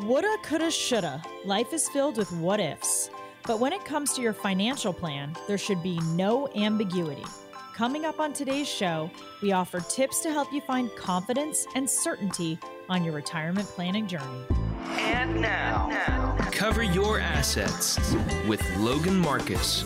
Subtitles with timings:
[0.00, 1.22] Woulda, coulda, shoulda.
[1.46, 3.08] Life is filled with what ifs.
[3.46, 7.24] But when it comes to your financial plan, there should be no ambiguity.
[7.74, 12.58] Coming up on today's show, we offer tips to help you find confidence and certainty
[12.90, 14.44] on your retirement planning journey.
[14.98, 17.98] And now, cover your assets
[18.46, 19.82] with Logan Marcus.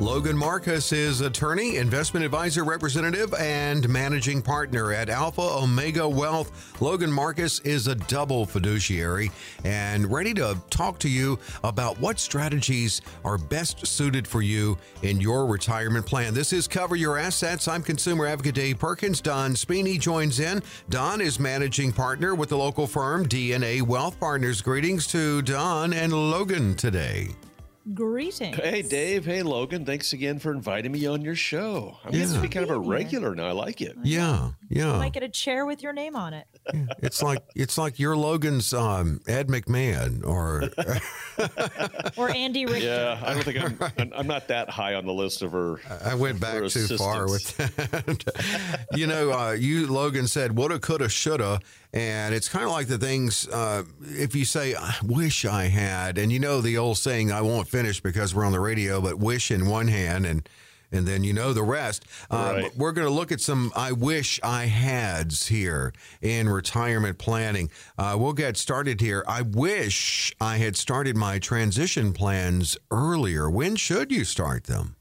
[0.00, 6.80] Logan Marcus is attorney, investment advisor representative, and managing partner at Alpha Omega Wealth.
[6.80, 9.32] Logan Marcus is a double fiduciary
[9.64, 15.20] and ready to talk to you about what strategies are best suited for you in
[15.20, 16.32] your retirement plan.
[16.32, 17.66] This is Cover Your Assets.
[17.66, 19.20] I'm consumer advocate Dave Perkins.
[19.20, 20.62] Don Spini joins in.
[20.90, 24.62] Don is managing partner with the local firm DNA Wealth Partners.
[24.62, 27.30] Greetings to Don and Logan today.
[27.94, 28.56] Greetings.
[28.56, 29.24] Hey, Dave.
[29.24, 29.84] Hey, Logan.
[29.86, 31.96] Thanks again for inviting me on your show.
[32.04, 32.20] I'm Yeah.
[32.20, 33.46] getting to be kind of a regular now.
[33.46, 33.96] I like it.
[34.02, 34.92] Yeah, yeah.
[34.92, 36.46] You might get a chair with your name on it.
[36.72, 40.70] Yeah, it's like it's like you're Logan's um, Ed McMahon, or
[42.16, 42.86] Or Andy Richter.
[42.86, 44.12] Yeah, I don't think I'm, I'm.
[44.14, 45.80] I'm not that high on the list of her.
[46.04, 48.86] I went back for too far with that.
[48.94, 51.60] you know, uh, you Logan said woulda, coulda, shoulda,
[51.92, 53.46] and it's kind of like the things.
[53.48, 57.40] Uh, if you say "I wish I had," and you know the old saying, "I
[57.40, 60.48] won't finish because we're on the radio," but wish in one hand and.
[60.90, 62.04] And then you know the rest.
[62.30, 62.62] Uh, Right.
[62.62, 67.70] but We're going to look at some I wish I hads here in retirement planning.
[67.98, 69.22] Uh, we'll get started here.
[69.28, 73.50] I wish I had started my transition plans earlier.
[73.50, 74.96] When should you start them?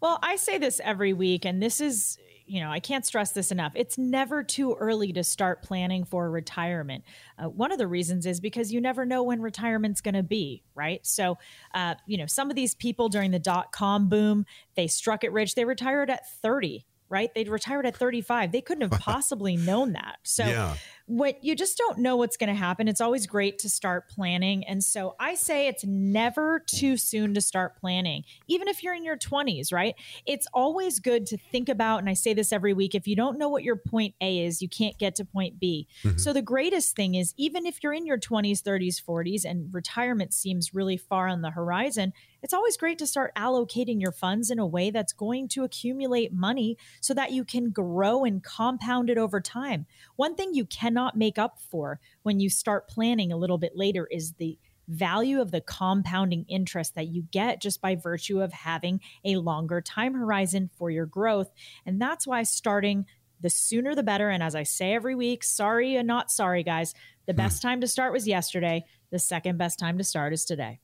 [0.00, 3.50] Well, I say this every week, and this is, you know, I can't stress this
[3.52, 3.72] enough.
[3.74, 7.04] It's never too early to start planning for retirement.
[7.38, 10.62] Uh, one of the reasons is because you never know when retirement's going to be,
[10.74, 11.04] right?
[11.06, 11.38] So,
[11.74, 14.46] uh, you know, some of these people during the dot com boom,
[14.76, 15.54] they struck it rich.
[15.54, 17.30] They retired at 30, right?
[17.34, 18.52] They retired at 35.
[18.52, 20.16] They couldn't have possibly known that.
[20.22, 20.76] So, Yeah.
[21.08, 22.86] What you just don't know what's going to happen.
[22.86, 24.62] It's always great to start planning.
[24.64, 29.04] And so I say it's never too soon to start planning, even if you're in
[29.04, 29.94] your 20s, right?
[30.26, 33.38] It's always good to think about, and I say this every week if you don't
[33.38, 35.88] know what your point A is, you can't get to point B.
[36.02, 36.18] Mm-hmm.
[36.18, 40.34] So the greatest thing is, even if you're in your 20s, 30s, 40s, and retirement
[40.34, 44.58] seems really far on the horizon, it's always great to start allocating your funds in
[44.58, 49.18] a way that's going to accumulate money so that you can grow and compound it
[49.18, 49.86] over time.
[50.16, 54.06] One thing you cannot make up for when you start planning a little bit later
[54.10, 59.00] is the value of the compounding interest that you get just by virtue of having
[59.24, 61.50] a longer time horizon for your growth.
[61.84, 63.04] And that's why starting
[63.40, 64.30] the sooner the better.
[64.30, 66.94] And as I say every week, sorry and not sorry, guys,
[67.26, 67.38] the hmm.
[67.38, 68.84] best time to start was yesterday.
[69.10, 70.80] The second best time to start is today.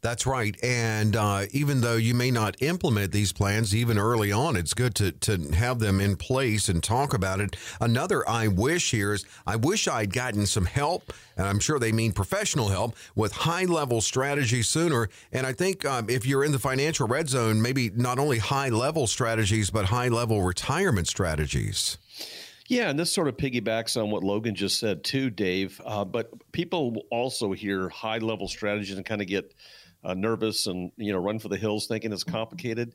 [0.00, 0.56] That's right.
[0.62, 4.94] And uh, even though you may not implement these plans even early on, it's good
[4.96, 7.56] to, to have them in place and talk about it.
[7.80, 11.90] Another I wish here is I wish I'd gotten some help, and I'm sure they
[11.90, 15.08] mean professional help, with high level strategy sooner.
[15.32, 18.68] And I think um, if you're in the financial red zone, maybe not only high
[18.68, 21.98] level strategies, but high level retirement strategies.
[22.68, 25.80] Yeah, and this sort of piggybacks on what Logan just said too, Dave.
[25.84, 29.54] Uh, but people also hear high level strategies and kind of get
[30.04, 32.94] uh, nervous and you know run for the hills, thinking it's complicated.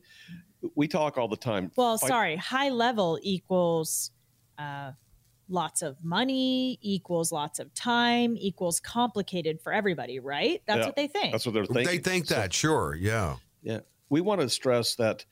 [0.76, 1.72] We talk all the time.
[1.76, 4.12] Well, Fi- sorry, high level equals
[4.58, 4.92] uh,
[5.50, 10.62] lots of money, equals lots of time, equals complicated for everybody, right?
[10.66, 11.34] That's Yeah, what they think.
[11.34, 11.86] That's what they're thinking.
[11.86, 12.96] They think So- that, sure.
[13.00, 13.36] Yeah.
[13.62, 13.80] Yeah.
[14.10, 15.26] We want to stress that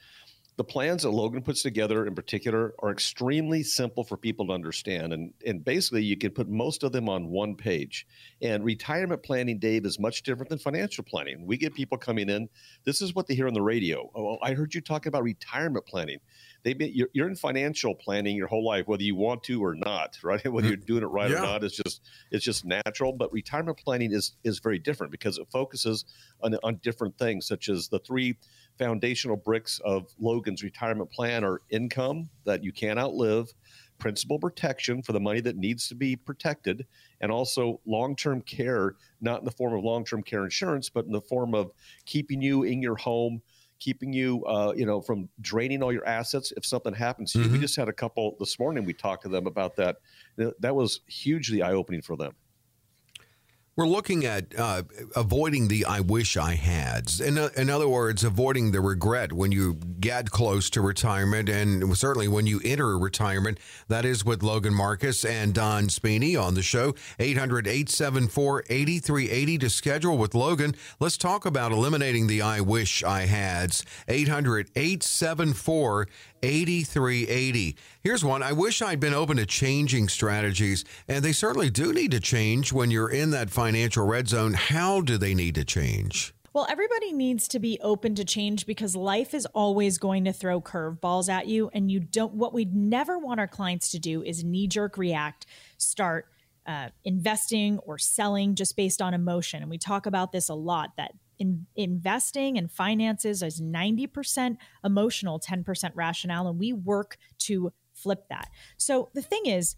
[0.61, 5.11] the plans that Logan puts together in particular are extremely simple for people to understand.
[5.11, 8.05] And, and basically, you can put most of them on one page.
[8.43, 11.47] And retirement planning, Dave, is much different than financial planning.
[11.47, 12.47] We get people coming in,
[12.83, 14.11] this is what they hear on the radio.
[14.13, 16.19] Oh, oh I heard you talking about retirement planning.
[16.63, 20.17] They you're, you're in financial planning your whole life, whether you want to or not,
[20.23, 20.45] right?
[20.45, 20.71] Whether mm.
[20.71, 21.39] you're doing it right Yeah.
[21.39, 22.01] or not, it's just
[22.31, 23.13] it's just natural.
[23.13, 26.05] But retirement planning is is very different because it focuses
[26.41, 28.37] on, on different things, such as the three
[28.77, 33.53] foundational bricks of Logan's retirement plan are income that you can't outlive,
[33.99, 36.85] principal protection for the money that needs to be protected,
[37.21, 41.05] and also long term care, not in the form of long term care insurance, but
[41.05, 41.71] in the form of
[42.05, 43.41] keeping you in your home.
[43.81, 47.49] Keeping you, uh, you know, from draining all your assets if something happens to you.
[47.49, 48.85] We just had a couple this morning.
[48.85, 49.97] We talked to them about that.
[50.37, 52.33] That was hugely eye opening for them.
[53.77, 54.83] We're looking at uh,
[55.15, 57.21] avoiding the I wish I hads.
[57.21, 62.27] In, in other words, avoiding the regret when you get close to retirement and certainly
[62.27, 63.59] when you enter retirement.
[63.87, 66.95] That is with Logan Marcus and Don Spini on the show.
[67.17, 70.75] 800 874 8380 to schedule with Logan.
[70.99, 73.85] Let's talk about eliminating the I wish I hads.
[74.09, 76.09] 800 874
[76.43, 77.75] 8380.
[78.01, 78.43] Here's one.
[78.43, 82.73] I wish I'd been open to changing strategies, and they certainly do need to change
[82.73, 84.53] when you're in that financial red zone.
[84.53, 86.33] How do they need to change?
[86.53, 90.59] Well, everybody needs to be open to change because life is always going to throw
[90.59, 91.69] curveballs at you.
[91.73, 95.45] And you don't, what we'd never want our clients to do is knee jerk react,
[95.77, 96.27] start
[96.65, 99.61] uh, investing or selling just based on emotion.
[99.61, 105.39] And we talk about this a lot that in, investing and finances is 90% emotional,
[105.39, 106.47] 10% rationale.
[106.47, 108.49] And we work to flip that.
[108.77, 109.75] So the thing is,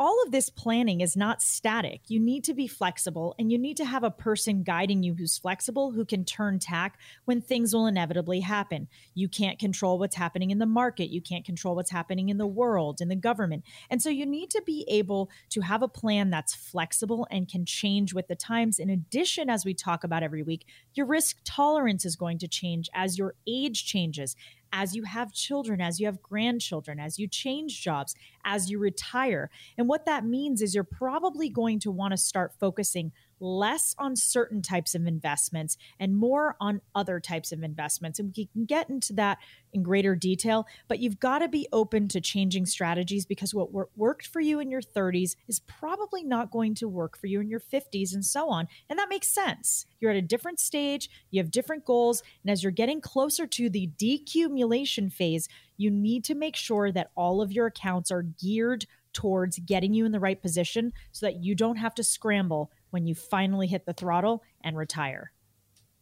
[0.00, 2.00] all of this planning is not static.
[2.08, 5.36] You need to be flexible and you need to have a person guiding you who's
[5.36, 8.88] flexible, who can turn tack when things will inevitably happen.
[9.12, 11.10] You can't control what's happening in the market.
[11.10, 13.62] You can't control what's happening in the world, in the government.
[13.90, 17.66] And so you need to be able to have a plan that's flexible and can
[17.66, 18.78] change with the times.
[18.78, 20.64] In addition, as we talk about every week,
[20.94, 24.34] your risk tolerance is going to change as your age changes,
[24.72, 28.14] as you have children, as you have grandchildren, as you change jobs,
[28.44, 29.50] as you retire.
[29.76, 34.14] And what that means is you're probably going to want to start focusing less on
[34.14, 38.18] certain types of investments and more on other types of investments.
[38.18, 39.38] And we can get into that
[39.72, 44.26] in greater detail, but you've got to be open to changing strategies because what worked
[44.26, 47.60] for you in your 30s is probably not going to work for you in your
[47.60, 48.68] 50s and so on.
[48.88, 49.86] And that makes sense.
[50.00, 53.70] You're at a different stage, you have different goals, and as you're getting closer to
[53.70, 58.86] the decumulation phase, you need to make sure that all of your accounts are geared
[59.12, 63.06] towards getting you in the right position so that you don't have to scramble when
[63.06, 65.32] you finally hit the throttle and retire.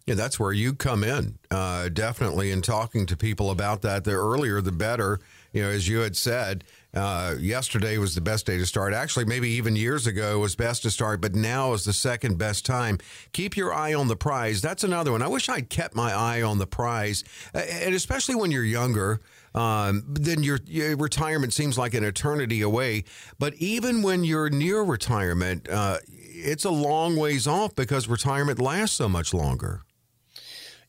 [0.08, 4.04] Yeah, that's where you come in, uh, definitely, in talking to people about that.
[4.04, 5.20] The earlier, the better.
[5.52, 6.64] You know, as you had said,
[6.94, 8.94] uh, yesterday was the best day to start.
[8.94, 12.64] Actually, maybe even years ago was best to start, but now is the second best
[12.64, 12.96] time.
[13.32, 14.62] Keep your eye on the prize.
[14.62, 15.20] That's another one.
[15.20, 19.20] I wish I'd kept my eye on the prize, and especially when you're younger.
[19.54, 23.04] Um, then your, your, retirement seems like an eternity away.
[23.38, 25.98] But even when you're near retirement, uh,
[26.44, 29.82] it's a long ways off because retirement lasts so much longer.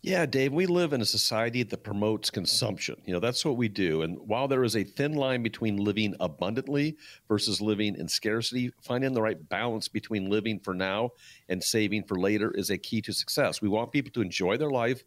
[0.01, 3.01] Yeah, Dave, we live in a society that promotes consumption.
[3.05, 4.03] You know, that's what we do.
[4.03, 6.95] And while there is a thin line between living abundantly
[7.27, 11.09] versus living in scarcity, finding the right balance between living for now
[11.49, 13.61] and saving for later is a key to success.
[13.61, 15.03] We want people to enjoy their life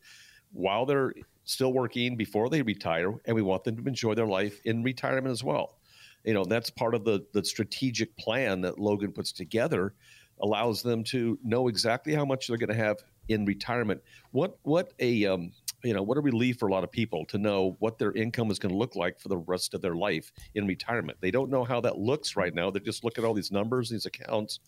[0.53, 1.15] while they're
[1.45, 5.33] still working before they retire, and we want them to enjoy their life in retirement
[5.33, 5.79] as well.
[6.23, 9.95] You know, that's part of the, the strategic plan that Logan puts together
[10.41, 12.99] allows them to know exactly how much they're going to have
[13.29, 14.03] in retirement.
[14.31, 15.53] What what a um,
[15.85, 18.51] you know what a relief for a lot of people to know what their income
[18.51, 21.19] is going to look like for the rest of their life in retirement.
[21.21, 22.71] They don't know how that looks right now.
[22.71, 24.61] They just look at all these numbers, these accounts.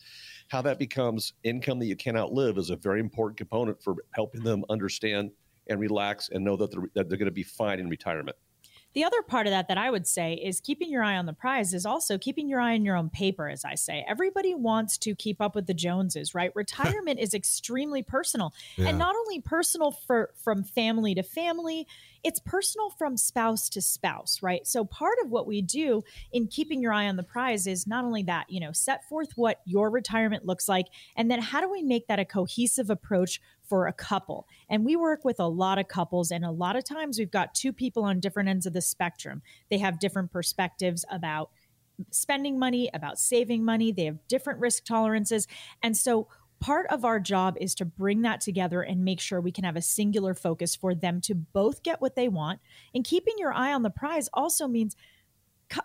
[0.48, 4.42] How that becomes income that you cannot live is a very important component for helping
[4.42, 5.30] them understand
[5.68, 8.36] and relax and know that they're, that they're going to be fine in retirement.
[8.94, 11.32] The other part of that that I would say is keeping your eye on the
[11.32, 14.04] prize is also keeping your eye on your own paper, as I say.
[14.08, 16.52] Everybody wants to keep up with the Joneses, right?
[16.54, 18.54] Retirement is extremely personal.
[18.76, 18.88] Yeah.
[18.88, 21.86] And not only personal for from family to family,
[22.22, 24.66] it's personal from spouse to spouse, right?
[24.66, 26.02] So part of what we do
[26.32, 29.32] in keeping your eye on the prize is not only that, you know, set forth
[29.36, 30.86] what your retirement looks like,
[31.16, 34.46] and then how do we make that a cohesive approach for a couple?
[34.68, 37.54] And we work with a lot of couples, and a lot of times we've got
[37.54, 39.42] two people on different ends of the spectrum.
[39.70, 41.50] They have different perspectives about
[42.10, 43.92] spending money, about saving money.
[43.92, 45.46] They have different risk tolerances.
[45.82, 46.28] And so
[46.60, 49.76] part of our job is to bring that together and make sure we can have
[49.76, 52.60] a singular focus for them to both get what they want.
[52.94, 54.96] And keeping your eye on the prize also means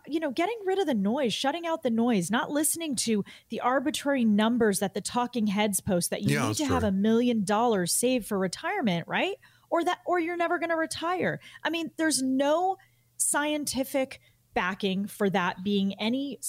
[0.07, 3.59] you know getting rid of the noise shutting out the noise not listening to the
[3.59, 6.73] arbitrary numbers that the talking heads post that you yeah, need to true.
[6.73, 9.35] have a million dollars saved for retirement right
[9.69, 12.77] or that or you're never going to retire i mean there's no
[13.17, 14.19] scientific
[14.53, 16.39] backing for that being any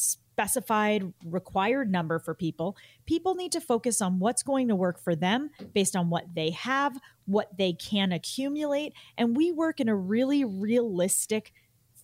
[0.41, 2.75] specified required number for people.
[3.05, 6.51] People need to focus on what's going to work for them based on what they
[6.51, 8.95] have, what they can accumulate.
[9.19, 11.53] And we work in a really realistic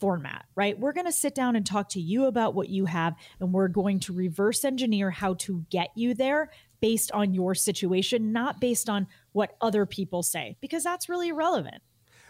[0.01, 0.79] format, right?
[0.79, 3.69] We're going to sit down and talk to you about what you have, and we're
[3.69, 6.51] going to reverse engineer how to get you there
[6.81, 11.83] based on your situation, not based on what other people say, because that's really irrelevant.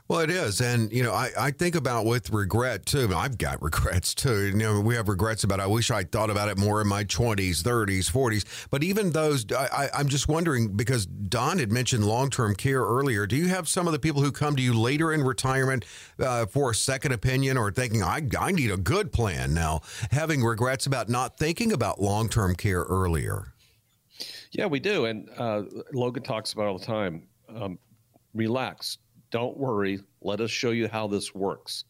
[0.09, 0.61] Well, it is.
[0.61, 3.13] And, you know, I, I think about with regret too.
[3.13, 4.47] I've got regrets too.
[4.47, 7.03] You know, we have regrets about, I wish I thought about it more in my
[7.05, 8.69] 20s, 30s, 40s.
[8.71, 13.27] But even those, I, I'm just wondering because Don had mentioned long term care earlier.
[13.27, 15.85] Do you have some of the people who come to you later in retirement
[16.21, 19.81] uh, for a second opinion or thinking, I, I need a good plan now,
[20.13, 23.53] having regrets about not thinking about long term care earlier?
[24.53, 25.07] Yeah, we do.
[25.07, 27.27] And uh, Logan talks about all the time.
[27.49, 27.79] Um,
[28.35, 28.99] relax
[29.31, 30.01] don't worry.
[30.21, 31.85] Let us show you how this works.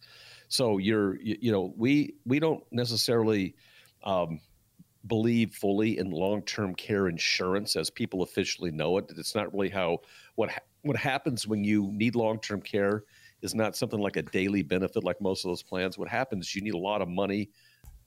[0.48, 3.54] So you're, you, you know, we we don't necessarily
[4.04, 4.40] um,
[5.06, 9.06] believe fully in long-term care insurance as people officially know it.
[9.16, 9.98] It's not really how
[10.36, 13.04] what ha- what happens when you need long-term care
[13.42, 15.98] is not something like a daily benefit like most of those plans.
[15.98, 17.50] What happens you need a lot of money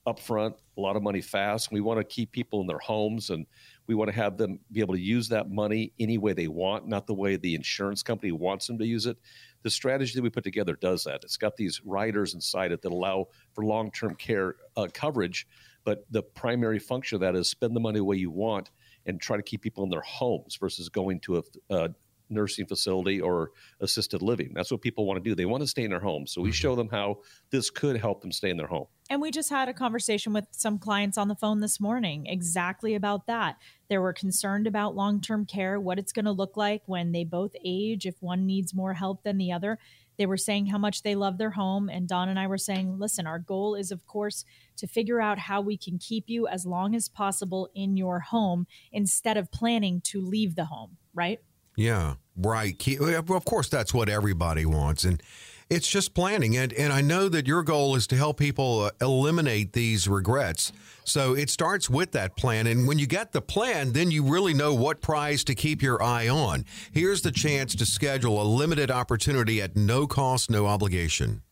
[0.07, 1.71] upfront, a lot of money fast.
[1.71, 3.45] We want to keep people in their homes and
[3.89, 6.87] we want to have them be able to use that money any way they want,
[6.87, 9.17] not the way the insurance company wants them to use it.
[9.63, 11.23] The strategy that we put together does that.
[11.23, 15.47] It's got these riders inside it that allow for long term care uh, coverage,
[15.85, 18.69] but the primary function of that is spend the money the way you want
[19.07, 21.89] and try to keep people in their homes versus going to a, a
[22.29, 24.51] nursing facility or assisted living.
[24.53, 25.35] That's what people want to do.
[25.35, 26.27] They want to stay in their home.
[26.27, 26.53] So we mm-hmm.
[26.53, 27.19] show them how
[27.51, 28.87] this could help them stay in their home.
[29.09, 32.93] And we just had a conversation with some clients on the phone this morning exactly
[32.93, 33.57] about that.
[33.89, 37.23] They were concerned about long term care, what it's going to look like when they
[37.23, 39.79] both age, if one needs more help than the other.
[40.19, 41.87] They were saying how much they love their home.
[41.87, 44.43] And Don and I were saying, listen, our goal is, of course,
[44.75, 48.67] to figure out how we can keep you as long as possible in your home
[48.91, 51.39] instead of planning to leave the home, right?
[51.79, 52.75] Yeah, right.
[52.99, 55.05] Of course, that's what everybody wants.
[55.05, 55.23] And
[55.69, 56.57] it's just planning.
[56.57, 60.73] And, and I know that your goal is to help people uh, eliminate these regrets.
[61.05, 62.67] So it starts with that plan.
[62.67, 66.03] And when you get the plan, then you really know what prize to keep your
[66.03, 66.65] eye on.
[66.91, 71.43] Here's the chance to schedule a limited opportunity at no cost, no obligation.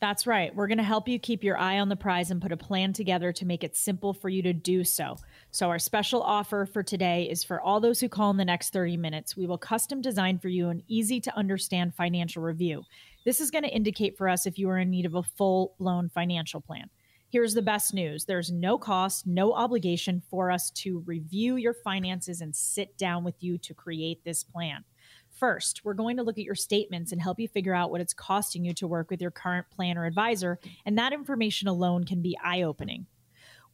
[0.00, 0.54] That's right.
[0.54, 2.92] We're going to help you keep your eye on the prize and put a plan
[2.92, 5.16] together to make it simple for you to do so.
[5.54, 8.72] So, our special offer for today is for all those who call in the next
[8.72, 9.36] 30 minutes.
[9.36, 12.82] We will custom design for you an easy to understand financial review.
[13.24, 15.76] This is going to indicate for us if you are in need of a full
[15.78, 16.90] blown financial plan.
[17.28, 22.40] Here's the best news there's no cost, no obligation for us to review your finances
[22.40, 24.82] and sit down with you to create this plan.
[25.38, 28.12] First, we're going to look at your statements and help you figure out what it's
[28.12, 32.22] costing you to work with your current plan or advisor, and that information alone can
[32.22, 33.06] be eye opening.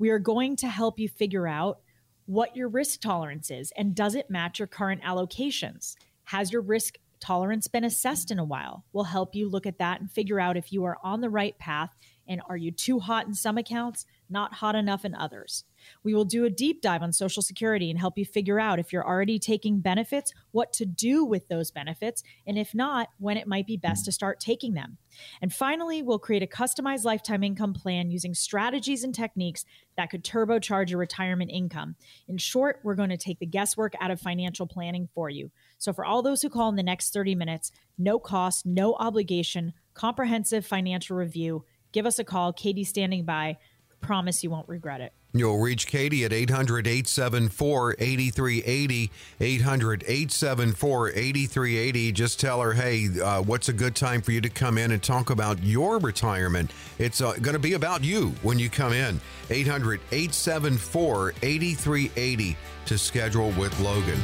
[0.00, 1.80] We are going to help you figure out
[2.24, 5.94] what your risk tolerance is and does it match your current allocations?
[6.24, 8.86] Has your risk tolerance been assessed in a while?
[8.94, 11.58] We'll help you look at that and figure out if you are on the right
[11.58, 11.94] path
[12.26, 15.64] and are you too hot in some accounts, not hot enough in others.
[16.02, 18.92] We will do a deep dive on Social Security and help you figure out if
[18.92, 23.46] you're already taking benefits, what to do with those benefits, and if not, when it
[23.46, 24.98] might be best to start taking them.
[25.42, 29.64] And finally, we'll create a customized lifetime income plan using strategies and techniques
[29.96, 31.96] that could turbocharge your retirement income.
[32.28, 35.50] In short, we're going to take the guesswork out of financial planning for you.
[35.78, 39.72] So, for all those who call in the next 30 minutes, no cost, no obligation,
[39.94, 42.52] comprehensive financial review, give us a call.
[42.52, 43.58] Katie's standing by.
[44.00, 45.12] Promise you won't regret it.
[45.32, 49.10] You'll reach Katie at 800 874 8380.
[49.40, 52.12] 800 874 8380.
[52.12, 55.02] Just tell her, hey, uh, what's a good time for you to come in and
[55.02, 56.72] talk about your retirement?
[56.98, 59.20] It's uh, going to be about you when you come in.
[59.50, 62.56] 800 874 8380
[62.86, 64.20] to schedule with Logan.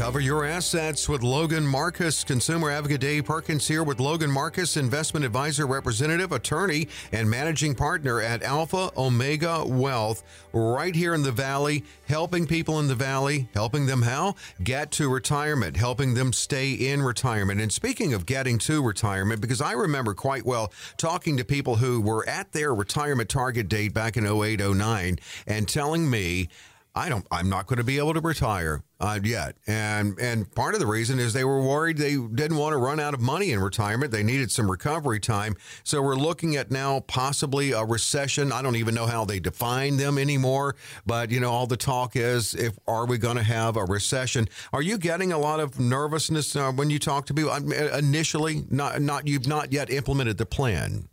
[0.00, 2.24] Cover your assets with Logan Marcus.
[2.24, 8.18] Consumer advocate Dave Perkins here with Logan Marcus, investment advisor, representative, attorney, and managing partner
[8.18, 10.22] at Alpha Omega Wealth,
[10.54, 14.36] right here in the Valley, helping people in the Valley, helping them how?
[14.64, 17.60] Get to retirement, helping them stay in retirement.
[17.60, 22.00] And speaking of getting to retirement, because I remember quite well talking to people who
[22.00, 26.48] were at their retirement target date back in 08, 09, and telling me
[26.94, 27.24] I don't.
[27.30, 30.88] I'm not going to be able to retire uh, yet, and and part of the
[30.88, 34.10] reason is they were worried they didn't want to run out of money in retirement.
[34.10, 35.54] They needed some recovery time.
[35.84, 38.50] So we're looking at now possibly a recession.
[38.50, 40.74] I don't even know how they define them anymore,
[41.06, 44.48] but you know all the talk is if are we going to have a recession?
[44.72, 48.64] Are you getting a lot of nervousness uh, when you talk to people initially?
[48.68, 51.09] Not not you've not yet implemented the plan.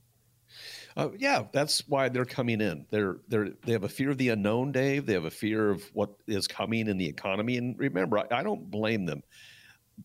[0.98, 2.84] Uh, yeah, that's why they're coming in.
[2.90, 5.06] They're they're they have a fear of the unknown, Dave.
[5.06, 7.58] They have a fear of what is coming in the economy.
[7.58, 9.22] And remember, I, I don't blame them.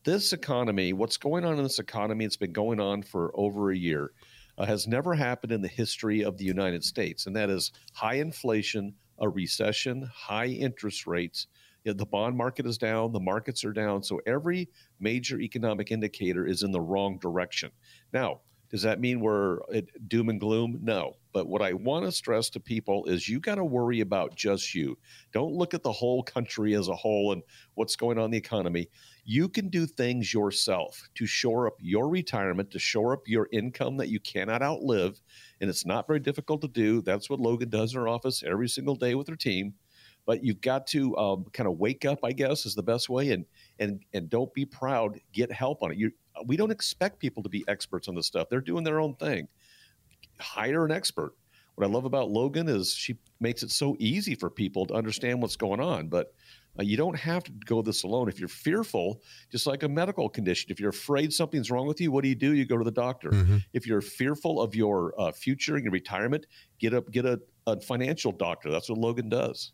[0.04, 3.76] This economy, what's going on in this economy, it's been going on for over a
[3.76, 4.12] year,
[4.58, 8.16] uh, has never happened in the history of the United States, and that is high
[8.16, 11.46] inflation, a recession, high interest rates.
[11.84, 14.68] You know, the bond market is down, the markets are down, so every
[15.00, 17.70] major economic indicator is in the wrong direction.
[18.12, 18.40] Now,
[18.72, 19.60] does that mean we're
[20.08, 20.80] doom and gloom?
[20.82, 21.16] No.
[21.32, 24.74] But what I want to stress to people is you got to worry about just
[24.74, 24.98] you.
[25.32, 27.42] Don't look at the whole country as a whole and
[27.74, 28.88] what's going on in the economy.
[29.24, 33.98] You can do things yourself to shore up your retirement, to shore up your income
[33.98, 35.20] that you cannot outlive.
[35.60, 37.02] And it's not very difficult to do.
[37.02, 39.74] That's what Logan does in her office every single day with her team.
[40.26, 43.30] but you've got to um, kind of wake up, I guess, is the best way,
[43.32, 43.44] and
[43.78, 45.18] and and don't be proud.
[45.32, 45.98] Get help on it.
[45.98, 46.12] You,
[46.46, 48.48] we don't expect people to be experts on this stuff.
[48.48, 49.48] They're doing their own thing.
[50.40, 51.34] Hire an expert.
[51.74, 55.40] What I love about Logan is she makes it so easy for people to understand
[55.40, 56.34] what's going on, but
[56.78, 58.28] uh, you don't have to go this alone.
[58.28, 62.10] If you're fearful, just like a medical condition, if you're afraid something's wrong with you,
[62.10, 62.54] what do you do?
[62.54, 63.30] You go to the doctor.
[63.30, 63.58] Mm-hmm.
[63.72, 66.46] If you're fearful of your uh, future and your retirement,
[66.78, 68.70] get up, get a, a financial doctor.
[68.70, 69.72] That's what Logan does.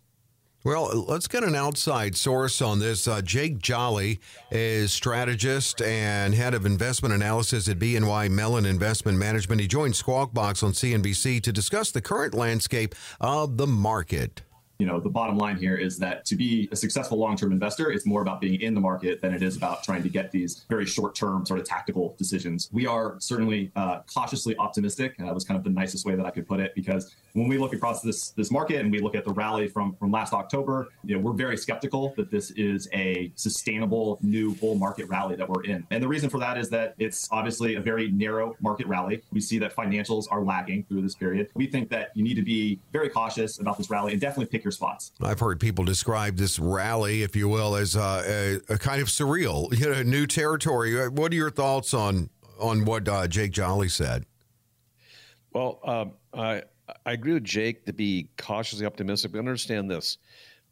[0.64, 3.06] Well, let's get an outside source on this.
[3.06, 4.18] Uh, Jake Jolly
[4.50, 9.60] is strategist and head of investment analysis at BNY Mellon Investment Management.
[9.60, 14.42] He joined Squawk Box on CNBC to discuss the current landscape of the market
[14.78, 18.06] you know the bottom line here is that to be a successful long-term investor it's
[18.06, 20.86] more about being in the market than it is about trying to get these very
[20.86, 25.58] short-term sort of tactical decisions we are certainly uh, cautiously optimistic uh, that was kind
[25.58, 28.30] of the nicest way that i could put it because when we look across this
[28.30, 31.32] this market and we look at the rally from from last october you know we're
[31.32, 36.02] very skeptical that this is a sustainable new bull market rally that we're in and
[36.02, 39.58] the reason for that is that it's obviously a very narrow market rally we see
[39.58, 43.08] that financials are lagging through this period we think that you need to be very
[43.08, 45.12] cautious about this rally and definitely pick your spots.
[45.22, 49.08] I've heard people describe this rally, if you will, as a, a, a kind of
[49.08, 51.00] surreal, you know, new territory.
[51.00, 52.30] Uh, what are your thoughts on
[52.60, 54.26] on what uh, Jake Jolly said?
[55.52, 56.62] Well, um, I
[57.04, 59.32] I agree with Jake to be cautiously optimistic.
[59.32, 60.18] But understand this.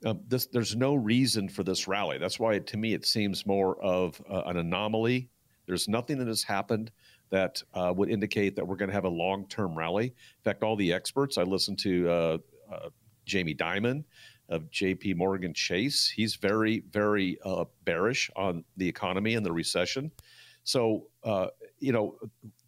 [0.04, 2.18] Uh, this there's no reason for this rally.
[2.18, 5.30] That's why, to me, it seems more of uh, an anomaly.
[5.66, 6.90] There's nothing that has happened
[7.30, 10.06] that uh, would indicate that we're going to have a long-term rally.
[10.06, 12.38] In fact, all the experts I listened to uh,
[12.72, 12.88] uh,
[13.24, 14.04] Jamie Dimon
[14.48, 16.08] of JP Morgan Chase.
[16.08, 20.12] He's very, very uh, bearish on the economy and the recession.
[20.62, 21.08] So,
[21.80, 22.16] you know,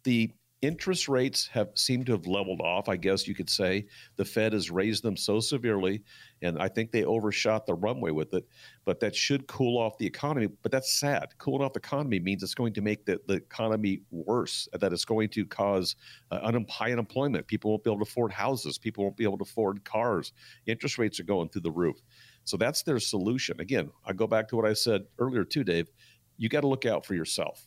[0.03, 3.85] the interest rates have seemed to have leveled off, I guess you could say.
[4.17, 6.03] The Fed has raised them so severely,
[6.41, 8.45] and I think they overshot the runway with it.
[8.83, 10.47] But that should cool off the economy.
[10.61, 11.29] But that's sad.
[11.37, 15.05] Cooling off the economy means it's going to make the, the economy worse, that it's
[15.05, 15.95] going to cause
[16.31, 17.47] uh, un- high unemployment.
[17.47, 20.33] People won't be able to afford houses, people won't be able to afford cars.
[20.65, 21.97] Interest rates are going through the roof.
[22.43, 23.61] So that's their solution.
[23.61, 25.89] Again, I go back to what I said earlier, too, Dave.
[26.37, 27.65] You got to look out for yourself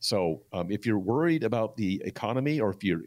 [0.00, 3.02] so um, if you're worried about the economy, or if you're,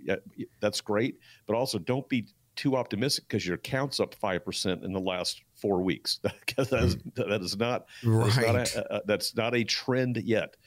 [0.60, 4.91] that's great, but also don't be too optimistic because your account's up five percent in
[4.91, 6.19] the last four weeks.
[6.23, 8.34] that, is, that is not right.
[8.36, 10.58] That's not, a, that's not a trend yet.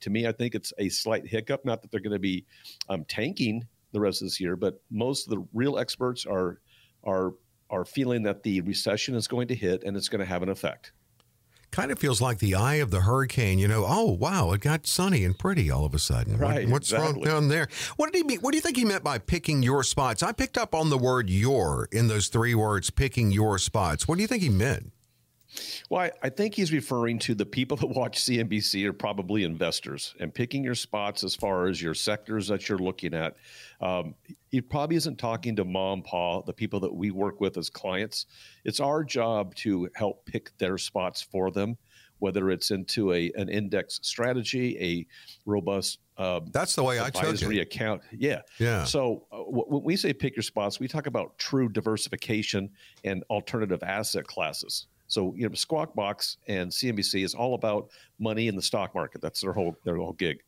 [0.00, 1.64] To me, I think it's a slight hiccup.
[1.64, 2.44] Not that they're going to be
[2.88, 6.60] um, tanking the rest of this year, but most of the real experts are
[7.04, 7.34] are
[7.70, 10.48] are feeling that the recession is going to hit and it's going to have an
[10.48, 10.92] effect
[11.70, 13.58] kind of feels like the eye of the hurricane.
[13.58, 16.36] You know, oh wow, it got sunny and pretty all of a sudden.
[16.36, 16.64] Right.
[16.64, 17.22] What, what's exactly.
[17.22, 17.68] wrong down there?
[17.96, 18.40] What did he mean?
[18.40, 20.22] What do you think he meant by picking your spots?
[20.22, 24.06] I picked up on the word "your" in those three words, picking your spots.
[24.06, 24.92] What do you think he meant?
[25.88, 30.14] Well, I, I, think he's referring to the people that watch CNBC are probably investors
[30.20, 33.36] and picking your spots as far as your sectors that you're looking at.
[33.80, 34.14] Um,
[34.50, 38.26] he probably isn't talking to mom, pa, the people that we work with as clients.
[38.64, 41.76] It's our job to help pick their spots for them,
[42.18, 45.06] whether it's into a an index strategy, a
[45.46, 47.58] robust um, That's the way I took it.
[47.60, 48.02] account.
[48.12, 48.42] Yeah.
[48.58, 48.84] Yeah.
[48.84, 52.68] So uh, when we say pick your spots, we talk about true diversification
[53.04, 54.86] and alternative asset classes.
[55.10, 59.20] So you know, Squawk Box and CNBC is all about money in the stock market.
[59.20, 60.42] That's their whole their whole gig.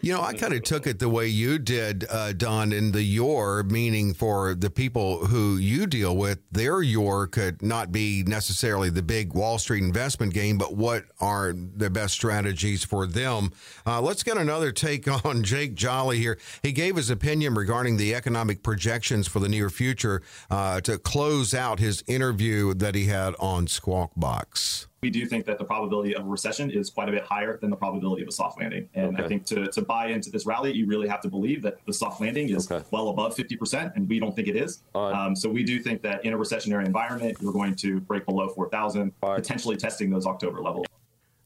[0.00, 3.02] You know, I kind of took it the way you did, uh, Don, in the
[3.02, 8.90] your, meaning for the people who you deal with, their your could not be necessarily
[8.90, 13.52] the big Wall Street investment game, but what are the best strategies for them?
[13.86, 16.38] Uh, let's get another take on Jake Jolly here.
[16.62, 21.54] He gave his opinion regarding the economic projections for the near future uh, to close
[21.54, 26.16] out his interview that he had on Squawk Box we do think that the probability
[26.16, 28.88] of a recession is quite a bit higher than the probability of a soft landing.
[28.94, 29.24] And okay.
[29.24, 31.92] I think to, to buy into this rally, you really have to believe that the
[31.92, 32.84] soft landing is okay.
[32.90, 34.82] well above 50%, and we don't think it is.
[34.96, 35.12] Right.
[35.12, 38.48] Um, so we do think that in a recessionary environment, you're going to break below
[38.48, 39.36] 4,000, right.
[39.36, 40.86] potentially testing those October levels.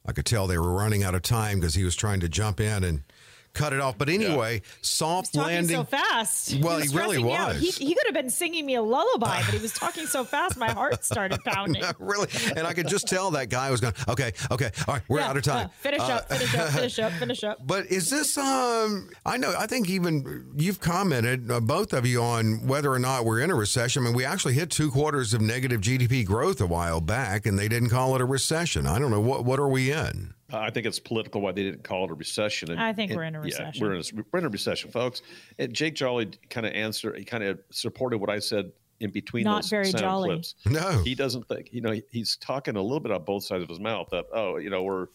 [0.06, 2.60] I could tell they were running out of time because he was trying to jump
[2.60, 3.02] in and
[3.52, 3.98] cut it off.
[3.98, 4.70] But anyway, yeah.
[4.82, 5.76] soft landing.
[5.76, 6.56] so fast.
[6.60, 7.60] Well, he, he really was.
[7.60, 10.56] He, he, could have been singing me a lullaby, but he was talking so fast,
[10.56, 11.82] my heart started pounding.
[11.98, 13.94] really, and I could just tell that guy was going.
[14.08, 15.66] Okay, okay, all right, we're yeah, out of time.
[15.66, 17.66] Uh, finish uh, up, finish up, finish up, finish up.
[17.66, 18.36] But is this?
[18.38, 19.54] Um, I know.
[19.58, 23.50] I think even you've commented, uh, both of you, on whether or not we're in
[23.50, 24.02] a recession.
[24.02, 27.58] I mean, we actually hit two quarters of negative GDP growth a while back, and
[27.58, 28.86] they didn't call it a recession.
[28.86, 30.34] I don't know what what are we in.
[30.52, 32.70] I think it's political why they didn't call it a recession.
[32.70, 33.72] And, I think and, we're in a recession.
[33.74, 35.22] Yeah, we're in a, we're in a recession, folks.
[35.58, 39.44] And Jake Jolly kind of answered, he kind of supported what I said in between
[39.44, 40.28] Not those very sound jolly.
[40.28, 40.54] clips.
[40.66, 41.02] No.
[41.04, 43.80] He doesn't think, you know, he's talking a little bit on both sides of his
[43.80, 45.06] mouth that, oh, you know, we're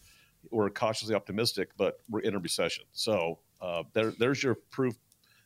[0.52, 2.86] we're cautiously optimistic, but we're in a recession.
[2.92, 4.96] So uh, there, there's your proof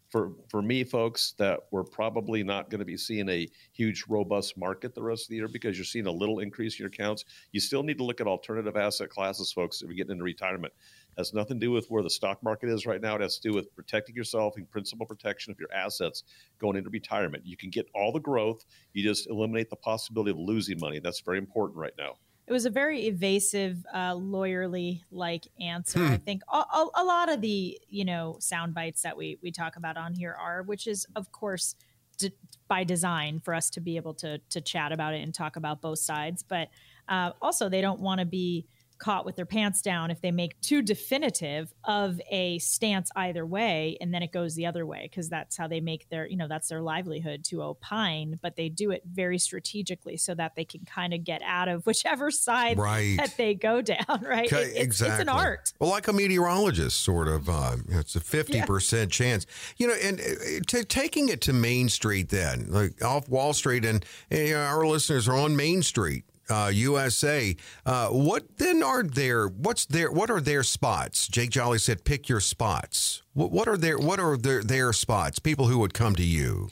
[0.09, 4.57] for for me, folks, that we're probably not going to be seeing a huge, robust
[4.57, 7.25] market the rest of the year because you're seeing a little increase in your accounts.
[7.51, 10.73] You still need to look at alternative asset classes, folks, if you're getting into retirement.
[11.11, 13.15] It has nothing to do with where the stock market is right now.
[13.15, 16.23] It has to do with protecting yourself and principal protection of your assets
[16.59, 17.45] going into retirement.
[17.45, 20.99] You can get all the growth, you just eliminate the possibility of losing money.
[20.99, 22.15] That's very important right now.
[22.49, 26.03] It was a very evasive, uh, lawyerly like answer.
[26.03, 29.51] I think a, a, a lot of the you know sound bites that we we
[29.51, 31.75] talk about on here are, which is of course
[32.17, 32.33] d-
[32.67, 35.79] by design for us to be able to to chat about it and talk about
[35.79, 36.41] both sides.
[36.41, 36.69] But
[37.07, 38.65] uh, also, they don't want to be
[38.99, 43.97] caught with their pants down if they make too definitive of a stance either way
[44.01, 46.47] and then it goes the other way because that's how they make their you know
[46.47, 50.81] that's their livelihood to opine but they do it very strategically so that they can
[50.85, 53.15] kind of get out of whichever side Right.
[53.17, 55.13] that they go down right Okay, It- it's, exactly.
[55.13, 57.47] it's an art Well, like a meteorologist, sort of.
[57.49, 59.45] Uh, it's a fifty percent chance.
[59.77, 64.03] You know, and uh, taking it to Main Street, then, like off Wall Street, and,
[64.29, 66.25] and you know, our listeners are on Main Street.
[66.49, 67.55] Uh, USA.
[67.85, 71.27] Uh, what then are their what's their what are their spots?
[71.27, 75.39] Jake Jolly said, "Pick your spots." What, what are their what are their their spots?
[75.39, 76.69] People who would come to you.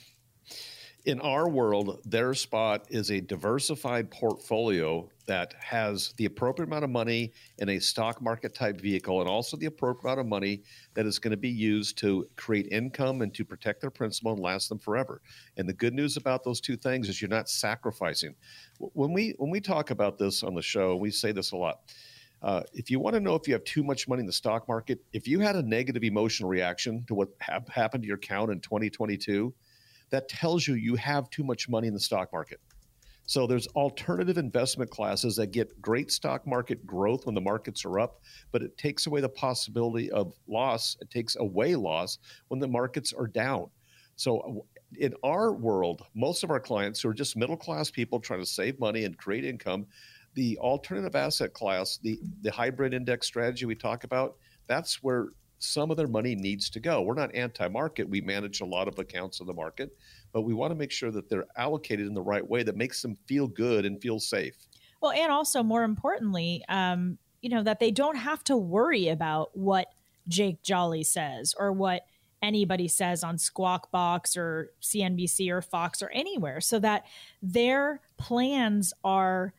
[1.08, 6.90] In our world, their spot is a diversified portfolio that has the appropriate amount of
[6.90, 10.62] money in a stock market type vehicle and also the appropriate amount of money
[10.96, 14.42] that is going to be used to create income and to protect their principal and
[14.42, 15.22] last them forever.
[15.56, 18.36] And the good news about those two things is you're not sacrificing.
[18.78, 21.80] When we when we talk about this on the show, we say this a lot.
[22.42, 24.68] Uh, if you want to know if you have too much money in the stock
[24.68, 28.52] market, if you had a negative emotional reaction to what hap- happened to your account
[28.52, 29.54] in 2022,
[30.10, 32.60] that tells you you have too much money in the stock market.
[33.26, 38.00] So there's alternative investment classes that get great stock market growth when the markets are
[38.00, 38.22] up,
[38.54, 40.96] but it takes away the possibility of loss.
[41.02, 43.70] It takes away loss when the markets are down.
[44.16, 44.66] So
[44.98, 48.46] in our world, most of our clients who are just middle class people trying to
[48.46, 49.88] save money and create income,
[50.34, 55.92] the alternative asset class, the the hybrid index strategy we talk about, that's where some
[55.92, 57.02] of their money needs to go.
[57.02, 58.08] We're not anti-market.
[58.08, 59.96] We manage a lot of accounts in the market,
[60.32, 63.02] but we want to make sure that they're allocated in the right way that makes
[63.02, 64.56] them feel good and feel safe.
[65.02, 69.56] Well, and also more importantly, um, you know, that they don't have to worry about
[69.56, 69.88] what
[70.28, 72.06] Jake Jolly says or what
[72.42, 77.06] anybody says on Squawk Box or CNBC or Fox or anywhere, so that
[77.42, 79.54] their plans are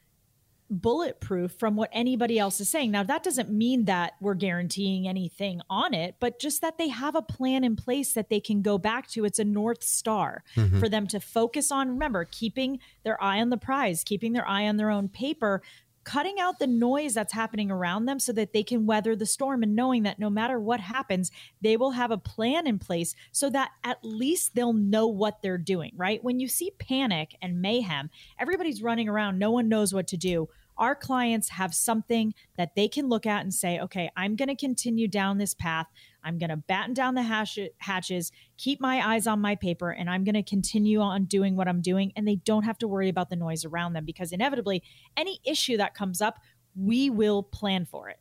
[0.71, 2.91] bulletproof from what anybody else is saying.
[2.91, 7.15] Now, that doesn't mean that we're guaranteeing anything on it, but just that they have
[7.15, 9.25] a plan in place that they can go back to.
[9.25, 10.79] It's a North Star mm-hmm.
[10.79, 11.89] for them to focus on.
[11.89, 15.63] Remember, keeping their eye on the prize, keeping their eye on their own paper.
[16.09, 19.63] Cutting out the noise that's happening around them so that they can weather the storm
[19.63, 23.51] and knowing that no matter what happens, they will have a plan in place so
[23.51, 26.25] that at least they'll know what they're doing, right?
[26.25, 28.09] When you see panic and mayhem,
[28.41, 32.89] everybody's running around, no one knows what to do our clients have something that they
[32.89, 35.87] can look at and say, okay, I'm going to continue down this path.
[36.23, 40.25] I'm going to batten down the hatches, keep my eyes on my paper, and I'm
[40.25, 42.13] going to continue on doing what I'm doing.
[42.17, 44.83] And they don't have to worry about the noise around them because inevitably,
[45.17, 46.39] any issue that comes up,
[46.77, 48.19] we will plan for it.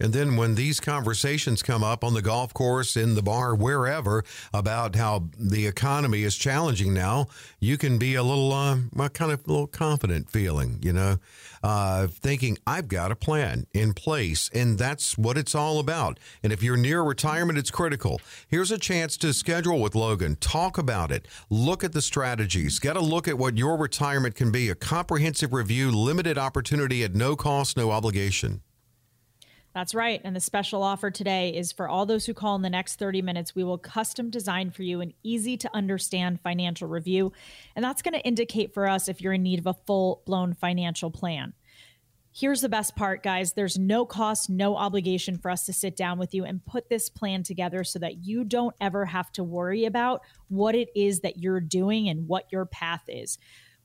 [0.00, 4.24] And then when these conversations come up on the golf course, in the bar, wherever,
[4.52, 7.26] about how the economy is challenging now,
[7.60, 11.18] you can be a little, uh, kind of a little confident feeling, you know,
[11.62, 14.50] uh, thinking, I've got a plan in place.
[14.54, 16.18] And that's what it's all about.
[16.42, 18.20] And if you're near retirement, it's critical.
[18.48, 22.96] Here's a chance to schedule with Logan, talk about it, look at the strategies, get
[22.96, 27.36] a look at what your retirement can be, a comprehensive review, limited opportunity at no
[27.36, 28.62] cost, no obligation.
[29.72, 30.20] That's right.
[30.24, 33.22] And the special offer today is for all those who call in the next 30
[33.22, 37.32] minutes, we will custom design for you an easy to understand financial review.
[37.76, 40.54] And that's going to indicate for us if you're in need of a full blown
[40.54, 41.52] financial plan.
[42.32, 43.52] Here's the best part, guys.
[43.52, 47.08] There's no cost, no obligation for us to sit down with you and put this
[47.08, 51.38] plan together so that you don't ever have to worry about what it is that
[51.38, 53.36] you're doing and what your path is.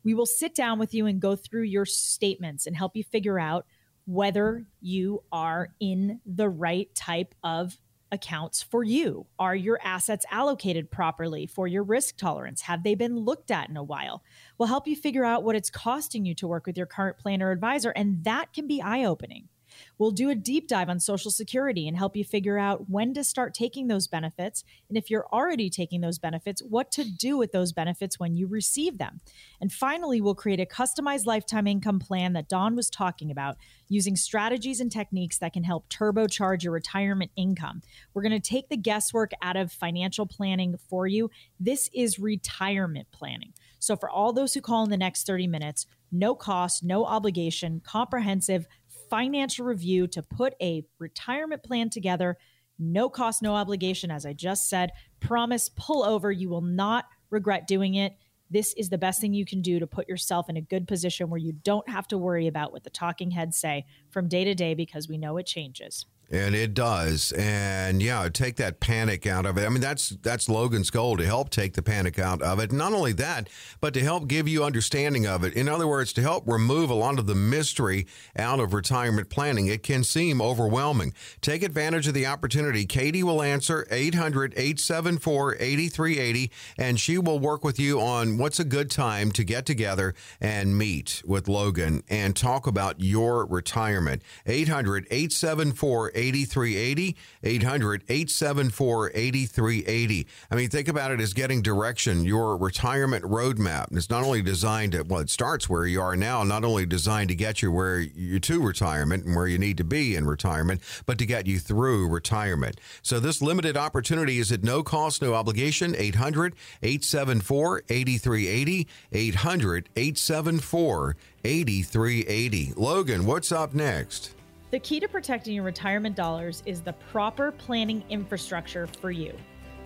[0.03, 3.39] We will sit down with you and go through your statements and help you figure
[3.39, 3.65] out
[4.05, 7.77] whether you are in the right type of
[8.11, 9.25] accounts for you.
[9.39, 12.61] Are your assets allocated properly for your risk tolerance?
[12.61, 14.23] Have they been looked at in a while?
[14.57, 17.51] We'll help you figure out what it's costing you to work with your current planner
[17.51, 19.49] advisor, and that can be eye opening.
[19.97, 23.23] We'll do a deep dive on Social Security and help you figure out when to
[23.23, 24.63] start taking those benefits.
[24.89, 28.47] And if you're already taking those benefits, what to do with those benefits when you
[28.47, 29.21] receive them.
[29.61, 33.57] And finally, we'll create a customized lifetime income plan that Don was talking about
[33.87, 37.81] using strategies and techniques that can help turbocharge your retirement income.
[38.13, 41.29] We're going to take the guesswork out of financial planning for you.
[41.59, 43.53] This is retirement planning.
[43.79, 47.81] So, for all those who call in the next 30 minutes, no cost, no obligation,
[47.85, 48.65] comprehensive
[49.09, 52.37] financial review to put a retirement plan together.
[52.77, 54.11] No cost, no obligation.
[54.11, 56.31] As I just said, promise, pull over.
[56.31, 58.17] You will not regret doing it.
[58.49, 61.29] This is the best thing you can do to put yourself in a good position
[61.29, 64.53] where you don't have to worry about what the talking heads say from day to
[64.53, 66.05] day because we know it changes.
[66.31, 67.31] And it does.
[67.33, 69.65] And yeah, take that panic out of it.
[69.65, 72.71] I mean, that's that's Logan's goal to help take the panic out of it.
[72.71, 75.53] Not only that, but to help give you understanding of it.
[75.53, 78.07] In other words, to help remove a lot of the mystery
[78.37, 79.67] out of retirement planning.
[79.67, 81.13] It can seem overwhelming.
[81.41, 82.85] Take advantage of the opportunity.
[82.85, 89.31] Katie will answer 800-874-8380 and she will work with you on what's a good time
[89.31, 94.21] to get together and meet with Logan and talk about your retirement.
[94.45, 100.27] 800 874 8380, 800 874 8380.
[100.49, 103.87] I mean, think about it as getting direction, your retirement roadmap.
[103.91, 107.29] It's not only designed to, well, it starts where you are now, not only designed
[107.29, 110.81] to get you where you to retirement and where you need to be in retirement,
[111.05, 112.79] but to get you through retirement.
[113.01, 115.95] So this limited opportunity is at no cost, no obligation.
[115.95, 122.73] 800 874 8380, 800 874 8380.
[122.75, 124.34] Logan, what's up next?
[124.75, 129.33] The key to protecting your retirement dollars is the proper planning infrastructure for you.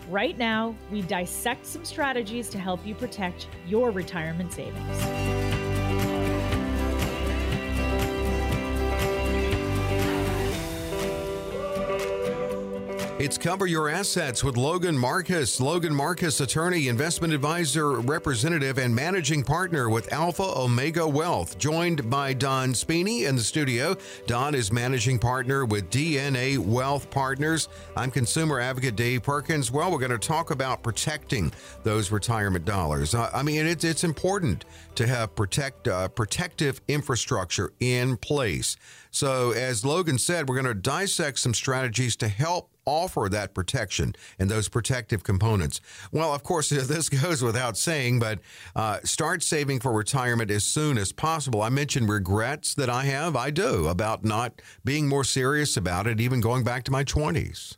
[0.09, 5.78] Right now, we dissect some strategies to help you protect your retirement savings.
[13.19, 15.59] It's Cover Your Assets with Logan Marcus.
[15.59, 22.31] Logan Marcus, attorney, investment advisor, representative, and managing partner with Alpha Omega Wealth, joined by
[22.31, 23.97] Don Spini in the studio.
[24.25, 27.67] Don is managing partner with DNA Wealth Partners.
[27.97, 29.69] I'm consumer advocate Dave Perkins.
[29.69, 31.51] Well, we're going to talk about protecting
[31.83, 33.13] those retirement dollars.
[33.13, 34.63] I mean, it's, it's important
[34.95, 38.77] to have protect uh, protective infrastructure in place.
[39.11, 44.15] So, as Logan said, we're going to dissect some strategies to help offer that protection
[44.39, 45.79] and those protective components.
[46.11, 48.39] Well, of course, this goes without saying, but
[48.75, 51.61] uh, start saving for retirement as soon as possible.
[51.61, 53.35] I mentioned regrets that I have.
[53.35, 57.77] I do about not being more serious about it, even going back to my 20s.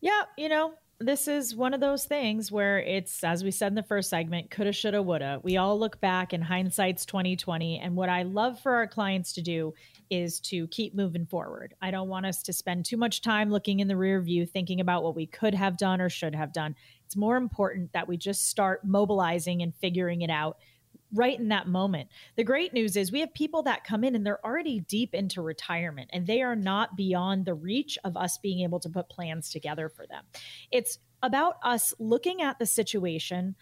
[0.00, 3.76] Yeah, you know, this is one of those things where it's as we said in
[3.76, 8.08] the first segment coulda shoulda woulda we all look back and hindsight's 2020 and what
[8.08, 9.72] i love for our clients to do
[10.10, 13.80] is to keep moving forward i don't want us to spend too much time looking
[13.80, 16.74] in the rear view thinking about what we could have done or should have done
[17.04, 20.58] it's more important that we just start mobilizing and figuring it out
[21.12, 22.08] right in that moment.
[22.36, 25.42] The great news is we have people that come in and they're already deep into
[25.42, 29.50] retirement and they are not beyond the reach of us being able to put plans
[29.50, 30.24] together for them.
[30.70, 33.56] It's about us looking at the situation,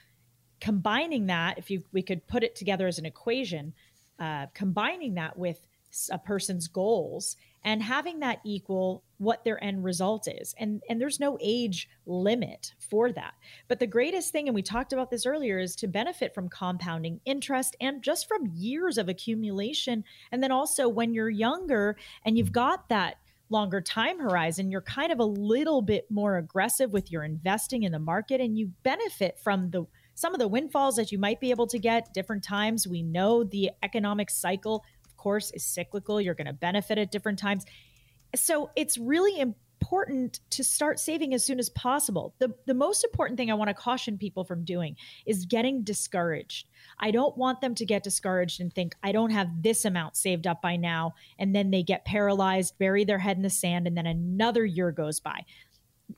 [0.61, 3.75] combining that, if you we could put it together as an equation,
[4.19, 5.67] uh, combining that with
[6.13, 10.55] a person's goals and having that equal what their end result is.
[10.59, 13.35] And and there's no age limit for that.
[13.67, 17.21] But the greatest thing and we talked about this earlier is to benefit from compounding
[17.25, 20.05] interest and just from years of accumulation.
[20.31, 23.17] And then also when you're younger and you've got that
[23.49, 27.93] longer time horizon you're kind of a little bit more aggressive with your investing in
[27.93, 31.51] the market and you benefit from the some of the windfalls that you might be
[31.51, 32.89] able to get different times.
[32.89, 34.83] We know the economic cycle
[35.27, 36.21] course, is cyclical.
[36.21, 37.67] You're going to benefit at different times.
[38.37, 42.33] So it's really important to start saving as soon as possible.
[42.39, 44.95] The, the most important thing I want to caution people from doing
[45.27, 46.69] is getting discouraged.
[47.01, 50.47] I don't want them to get discouraged and think, I don't have this amount saved
[50.47, 51.15] up by now.
[51.41, 54.93] And then they get paralyzed, bury their head in the sand, and then another year
[54.93, 55.41] goes by.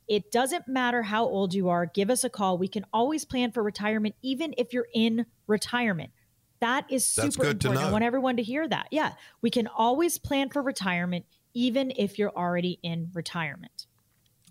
[0.06, 2.58] It doesn't matter how old you are, give us a call.
[2.58, 6.10] We can always plan for retirement, even if you're in retirement.
[6.60, 7.84] That is super important.
[7.84, 8.88] I want everyone to hear that.
[8.90, 13.86] Yeah, we can always plan for retirement, even if you're already in retirement.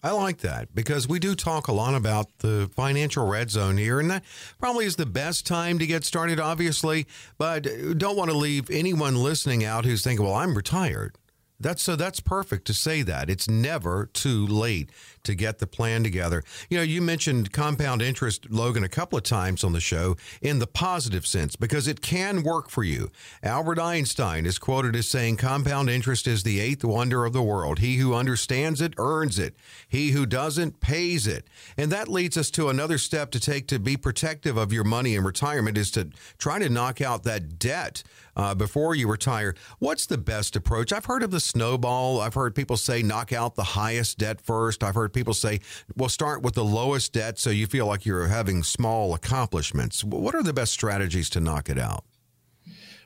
[0.04, 4.00] I like that because we do talk a lot about the financial red zone here,
[4.00, 4.24] and that
[4.60, 7.08] probably is the best time to get started, obviously.
[7.38, 7.67] But
[7.98, 11.15] don't want to leave anyone listening out who's thinking, well, I'm retired.
[11.60, 13.30] That's so that's perfect to say that.
[13.30, 14.91] It's never too late
[15.28, 16.44] to get the plan together.
[16.70, 20.60] You know, you mentioned compound interest, Logan, a couple of times on the show in
[20.60, 23.12] the positive sense because it can work for you.
[23.44, 27.80] Albert Einstein is quoted as saying, Compound interest is the eighth wonder of the world.
[27.80, 29.56] He who understands it earns it,
[29.88, 31.48] he who doesn't pays it.
[31.78, 35.16] And that leads us to another step to take to be protective of your money
[35.16, 38.04] in retirement is to try to knock out that debt
[38.36, 39.56] uh, before you retire.
[39.80, 40.94] What's the best approach?
[40.94, 42.22] I've heard of the snowball.
[42.22, 44.84] I've heard people say knock out the highest debt first.
[44.84, 45.60] I've heard people say,
[45.95, 50.03] well, start with the lowest debt so you feel like you're having small accomplishments.
[50.03, 52.03] What are the best strategies to knock it out?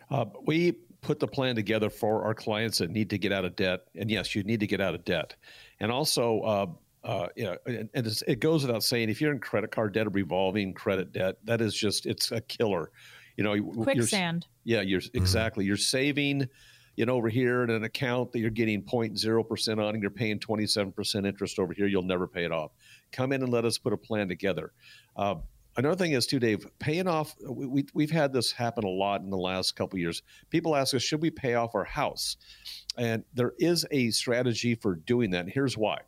[0.09, 3.55] Uh, we put the plan together for our clients that need to get out of
[3.55, 3.87] debt.
[3.95, 5.35] And yes, you need to get out of debt.
[5.79, 6.65] And also, uh,
[7.03, 10.05] uh, you know, and, and it goes without saying, if you're in credit card debt
[10.05, 12.91] or revolving credit debt, that is just, it's a killer.
[13.37, 14.45] You know, quicksand.
[14.65, 15.17] You're, yeah, you're mm-hmm.
[15.17, 15.63] exactly.
[15.65, 16.49] You're saving,
[17.01, 20.37] you know, over here in an account that you're getting 0.0% on and you're paying
[20.37, 21.87] 27% interest over here.
[21.87, 22.73] You'll never pay it off.
[23.11, 24.71] Come in and let us put a plan together.
[25.17, 25.37] Uh,
[25.77, 27.33] another thing is too, Dave, paying off.
[27.43, 30.21] We, we have had this happen a lot in the last couple years.
[30.51, 32.37] People ask us, should we pay off our house?
[32.99, 35.45] And there is a strategy for doing that.
[35.45, 36.01] And here's why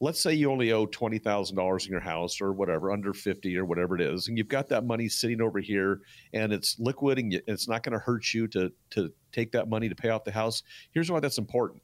[0.00, 3.96] let's say you only owe $20,000 in your house or whatever, under 50 or whatever
[3.96, 6.00] it is, and you've got that money sitting over here
[6.32, 9.88] and it's liquid and it's not going to hurt you to, to take that money
[9.88, 10.62] to pay off the house.
[10.92, 11.82] Here's why that's important.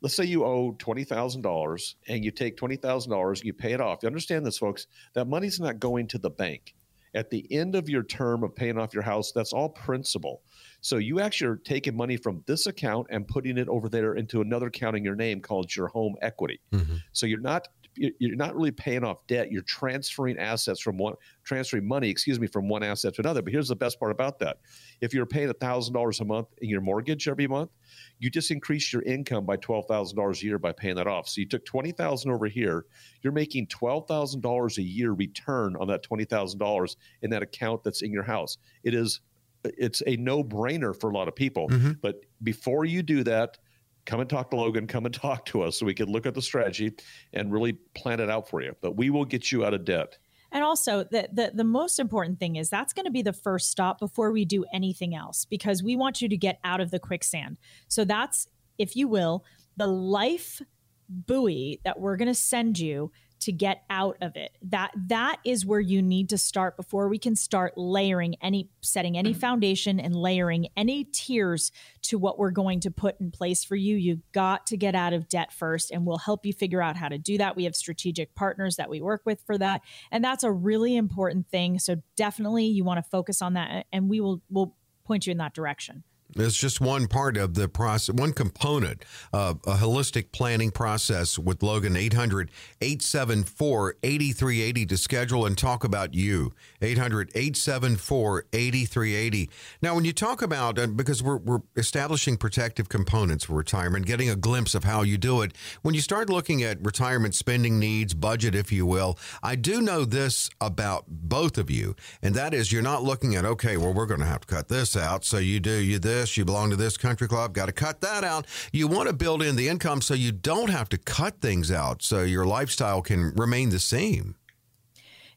[0.00, 4.00] Let's say you owe $20,000 and you take $20,000 and you pay it off.
[4.02, 4.86] You understand this, folks?
[5.14, 6.74] That money's not going to the bank.
[7.14, 10.42] At the end of your term of paying off your house, that's all principal.
[10.80, 14.40] So you actually are taking money from this account and putting it over there into
[14.40, 16.60] another account in your name called your home equity.
[16.72, 16.96] Mm-hmm.
[17.12, 19.52] So you're not you're not really paying off debt.
[19.52, 23.42] You're transferring assets from one transferring money, excuse me, from one asset to another.
[23.42, 24.58] But here's the best part about that:
[25.00, 27.70] if you're paying thousand dollars a month in your mortgage every month,
[28.18, 31.28] you just increase your income by twelve thousand dollars a year by paying that off.
[31.28, 32.86] So you took twenty thousand over here.
[33.22, 37.42] You're making twelve thousand dollars a year return on that twenty thousand dollars in that
[37.42, 38.58] account that's in your house.
[38.82, 39.20] It is
[39.64, 41.68] it's a no brainer for a lot of people.
[41.68, 41.92] Mm-hmm.
[42.02, 43.58] But before you do that,
[44.06, 46.34] come and talk to Logan, come and talk to us so we can look at
[46.34, 46.92] the strategy
[47.32, 48.74] and really plan it out for you.
[48.80, 50.18] But we will get you out of debt.
[50.52, 53.70] And also, the, the, the most important thing is that's going to be the first
[53.70, 57.00] stop before we do anything else because we want you to get out of the
[57.00, 57.58] quicksand.
[57.88, 58.46] So that's,
[58.78, 59.44] if you will,
[59.76, 60.62] the life
[61.08, 63.10] buoy that we're going to send you
[63.44, 64.56] to get out of it.
[64.62, 69.18] That that is where you need to start before we can start layering any setting
[69.18, 71.70] any foundation and layering any tiers
[72.02, 73.96] to what we're going to put in place for you.
[73.96, 77.08] You got to get out of debt first and we'll help you figure out how
[77.08, 77.54] to do that.
[77.54, 79.82] We have strategic partners that we work with for that.
[80.10, 81.78] And that's a really important thing.
[81.78, 85.38] So definitely you want to focus on that and we will we'll point you in
[85.38, 86.02] that direction.
[86.36, 91.62] It's just one part of the process, one component of a holistic planning process with
[91.62, 96.52] Logan 800 874 8380 to schedule and talk about you.
[96.82, 99.50] 800 874 8380.
[99.80, 104.36] Now, when you talk about, because we're, we're establishing protective components for retirement, getting a
[104.36, 108.54] glimpse of how you do it, when you start looking at retirement spending needs, budget,
[108.54, 112.82] if you will, I do know this about both of you, and that is you're
[112.82, 115.24] not looking at, okay, well, we're going to have to cut this out.
[115.24, 118.00] So you do, you this this, you belong to this country club, got to cut
[118.00, 118.46] that out.
[118.72, 122.02] You want to build in the income so you don't have to cut things out
[122.02, 124.36] so your lifestyle can remain the same.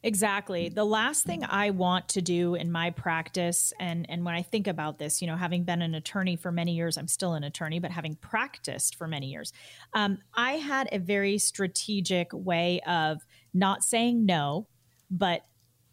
[0.02, 0.70] Exactly.
[0.70, 4.66] The last thing I want to do in my practice, and, and when I think
[4.66, 7.80] about this, you know, having been an attorney for many years, I'm still an attorney,
[7.80, 9.52] but having practiced for many years,
[9.92, 14.68] um, I had a very strategic way of not saying no,
[15.10, 15.42] but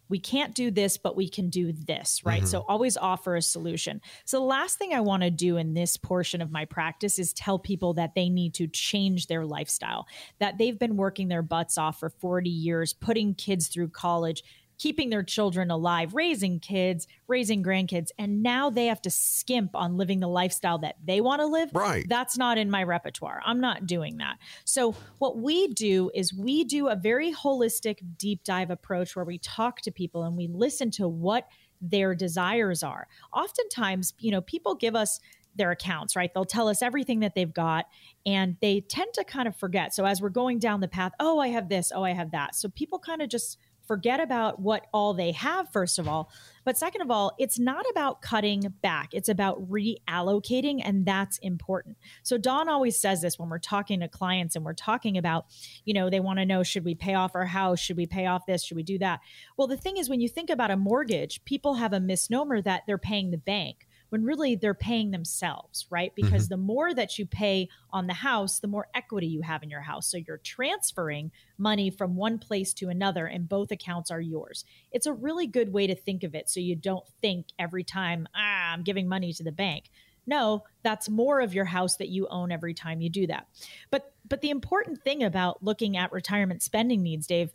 [0.09, 2.39] we can't do this, but we can do this, right?
[2.39, 2.47] Mm-hmm.
[2.47, 4.01] So always offer a solution.
[4.25, 7.33] So the last thing I want to do in this portion of my practice is
[7.33, 10.07] tell people that they need to change their lifestyle,
[10.39, 14.43] that they've been working their butts off for 40 years, putting kids through college
[14.77, 19.97] keeping their children alive, raising kids, raising grandkids, and now they have to skimp on
[19.97, 21.69] living the lifestyle that they want to live.
[21.73, 22.05] Right.
[22.07, 23.41] That's not in my repertoire.
[23.45, 24.37] I'm not doing that.
[24.63, 29.37] So, what we do is we do a very holistic deep dive approach where we
[29.37, 31.47] talk to people and we listen to what
[31.81, 33.07] their desires are.
[33.33, 35.19] Oftentimes, you know, people give us
[35.55, 36.33] their accounts, right?
[36.33, 37.85] They'll tell us everything that they've got
[38.25, 39.93] and they tend to kind of forget.
[39.93, 42.55] So as we're going down the path, oh, I have this, oh, I have that.
[42.55, 43.57] So people kind of just
[43.87, 46.29] forget about what all they have, first of all.
[46.63, 51.97] But second of all, it's not about cutting back, it's about reallocating, and that's important.
[52.23, 55.45] So, Don always says this when we're talking to clients and we're talking about,
[55.83, 57.79] you know, they want to know should we pay off our house?
[57.79, 58.63] Should we pay off this?
[58.63, 59.19] Should we do that?
[59.57, 62.83] Well, the thing is, when you think about a mortgage, people have a misnomer that
[62.87, 66.13] they're paying the bank when really they're paying themselves, right?
[66.15, 66.53] Because mm-hmm.
[66.53, 69.81] the more that you pay on the house, the more equity you have in your
[69.81, 70.09] house.
[70.09, 74.63] So you're transferring money from one place to another, and both accounts are yours.
[74.93, 76.49] It's a really good way to think of it.
[76.49, 79.89] So you don't think every time, ah, I'm giving money to the bank.
[80.25, 83.47] No, that's more of your house that you own every time you do that.
[83.91, 87.51] But but the important thing about looking at retirement spending needs, Dave,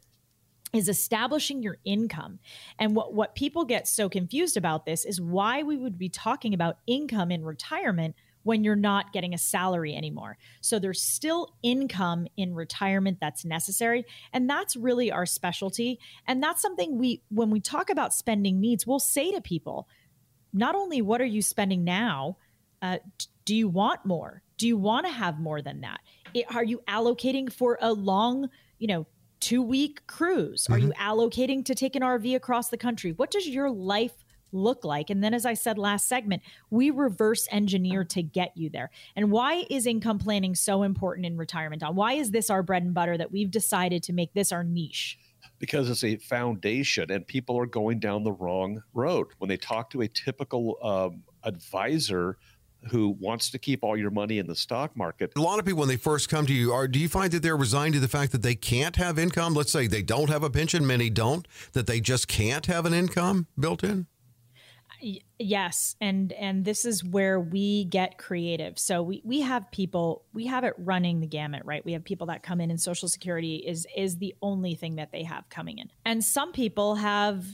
[0.72, 2.38] is establishing your income.
[2.78, 6.54] And what, what people get so confused about this is why we would be talking
[6.54, 10.38] about income in retirement when you're not getting a salary anymore.
[10.60, 14.06] So there's still income in retirement that's necessary.
[14.32, 15.98] And that's really our specialty.
[16.26, 19.88] And that's something we, when we talk about spending needs, we'll say to people,
[20.52, 22.38] not only what are you spending now,
[22.82, 22.98] uh,
[23.44, 24.42] do you want more?
[24.56, 26.00] Do you want to have more than that?
[26.32, 28.48] It, are you allocating for a long,
[28.78, 29.06] you know,
[29.41, 30.64] two week cruise?
[30.64, 30.72] Mm-hmm.
[30.72, 31.03] Are you mm-hmm.
[31.03, 33.12] allocating to take an RV across the country?
[33.12, 35.11] What does your life look like?
[35.11, 38.91] And then, as I said last segment, we reverse engineer to get you there.
[39.16, 41.82] And why is income planning so important in retirement?
[41.82, 44.64] On why is this our bread and butter that we've decided to make this our
[44.64, 45.18] niche?
[45.59, 49.28] Because it's a foundation, and people are going down the wrong road.
[49.38, 52.38] When they talk to a typical um, advisor,
[52.88, 55.32] who wants to keep all your money in the stock market.
[55.36, 57.42] A lot of people, when they first come to you, are do you find that
[57.42, 59.54] they're resigned to the fact that they can't have income?
[59.54, 62.94] Let's say they don't have a pension, many don't, that they just can't have an
[62.94, 64.06] income built in?
[65.38, 70.46] yes and and this is where we get creative so we we have people we
[70.46, 73.56] have it running the gamut right we have people that come in and social security
[73.56, 77.46] is is the only thing that they have coming in and some people have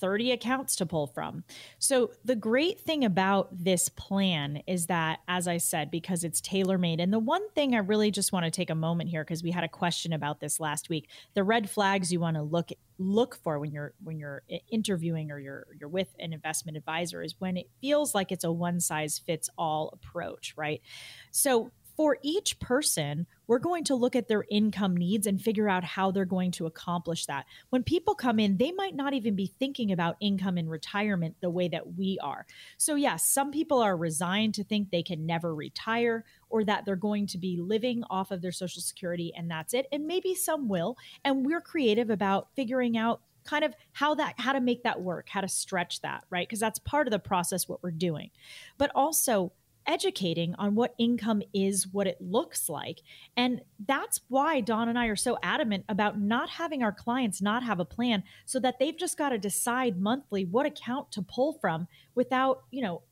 [0.00, 1.44] 30 accounts to pull from.
[1.78, 6.78] So, the great thing about this plan is that, as I said, because it's tailor
[6.78, 9.42] made, and the one thing I really just want to take a moment here, because
[9.42, 12.70] we had a question about this last week the red flags you want to look
[12.98, 17.34] look for when you're when you're interviewing or you're you're with an investment advisor is
[17.38, 20.82] when it feels like it's a one size fits all approach right
[21.30, 25.82] so for each person, we're going to look at their income needs and figure out
[25.82, 27.44] how they're going to accomplish that.
[27.70, 31.50] When people come in, they might not even be thinking about income in retirement the
[31.50, 32.46] way that we are.
[32.76, 36.94] So, yes, some people are resigned to think they can never retire or that they're
[36.94, 39.86] going to be living off of their Social Security and that's it.
[39.90, 40.96] And maybe some will.
[41.24, 45.28] And we're creative about figuring out kind of how that how to make that work
[45.30, 48.28] how to stretch that right because that's part of the process what we're doing
[48.76, 49.52] but also
[49.88, 53.00] educating on what income is, what it looks like.
[53.36, 57.62] And that's why Don and I are so adamant about not having our clients not
[57.64, 61.54] have a plan so that they've just got to decide monthly what account to pull
[61.54, 63.02] from without, you know,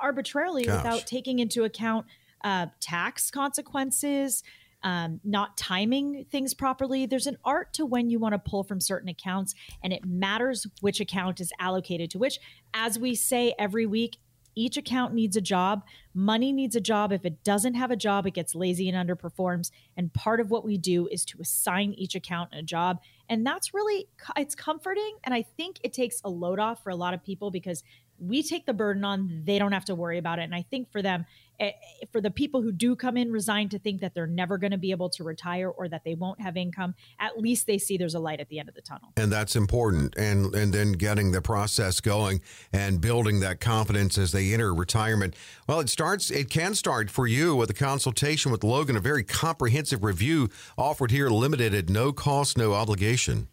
[0.00, 0.84] arbitrarily Gosh.
[0.84, 2.06] without taking into account
[2.44, 4.44] uh, tax consequences.
[4.82, 7.06] Um, not timing things properly.
[7.06, 10.64] There's an art to when you want to pull from certain accounts, and it matters
[10.80, 12.38] which account is allocated to which.
[12.72, 14.18] As we say every week,
[14.56, 15.84] each account needs a job.
[16.14, 17.12] Money needs a job.
[17.12, 19.70] If it doesn't have a job, it gets lazy and underperforms.
[19.96, 23.00] And part of what we do is to assign each account a job.
[23.28, 26.96] And that's really it's comforting and I think it takes a load off for a
[26.96, 27.84] lot of people because
[28.18, 30.44] we take the burden on, they don't have to worry about it.
[30.44, 31.26] And I think for them,
[31.58, 34.58] Eh, eh, for the people who do come in resigned to think that they're never
[34.58, 37.78] going to be able to retire or that they won't have income, at least they
[37.78, 39.12] see there's a light at the end of the tunnel.
[39.16, 40.14] And that's important.
[40.16, 42.42] And and then getting the process going
[42.72, 45.34] and building that confidence as they enter retirement.
[45.66, 49.24] Well, it starts it can start for you with a consultation with Logan, a very
[49.24, 53.48] comprehensive review offered here limited at no cost, no obligation.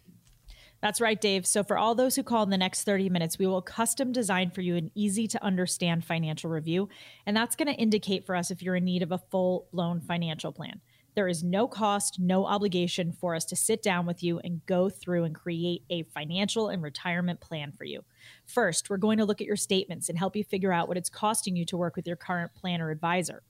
[0.84, 1.46] That's right, Dave.
[1.46, 4.50] So, for all those who call in the next 30 minutes, we will custom design
[4.50, 6.90] for you an easy to understand financial review.
[7.24, 10.02] And that's going to indicate for us if you're in need of a full blown
[10.02, 10.82] financial plan.
[11.14, 14.90] There is no cost, no obligation for us to sit down with you and go
[14.90, 18.04] through and create a financial and retirement plan for you.
[18.46, 21.10] First, we're going to look at your statements and help you figure out what it's
[21.10, 23.42] costing you to work with your current planner advisor.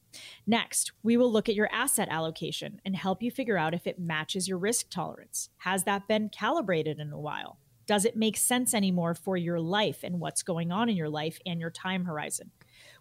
[0.46, 3.98] Next, we will look at your asset allocation and help you figure out if it
[3.98, 5.50] matches your risk tolerance.
[5.58, 7.58] Has that been calibrated in a while?
[7.86, 11.38] Does it make sense anymore for your life and what's going on in your life
[11.44, 12.50] and your time horizon?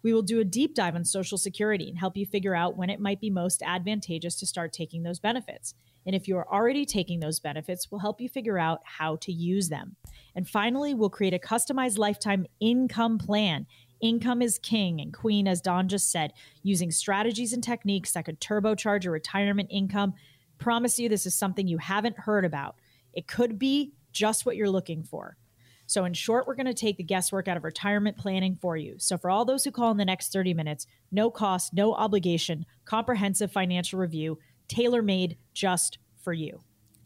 [0.01, 2.89] We will do a deep dive on Social Security and help you figure out when
[2.89, 5.75] it might be most advantageous to start taking those benefits.
[6.05, 9.31] And if you are already taking those benefits, we'll help you figure out how to
[9.31, 9.95] use them.
[10.35, 13.65] And finally, we'll create a customized lifetime income plan
[14.03, 18.41] Income is king and queen, as Don just said, using strategies and techniques that could
[18.41, 20.13] turbocharge your retirement income.
[20.57, 22.75] Promise you, this is something you haven't heard about.
[23.13, 25.37] It could be just what you're looking for.
[25.85, 28.95] So, in short, we're going to take the guesswork out of retirement planning for you.
[28.97, 32.65] So, for all those who call in the next 30 minutes, no cost, no obligation,
[32.83, 34.37] comprehensive financial review,
[34.73, 36.61] tailor made just for you.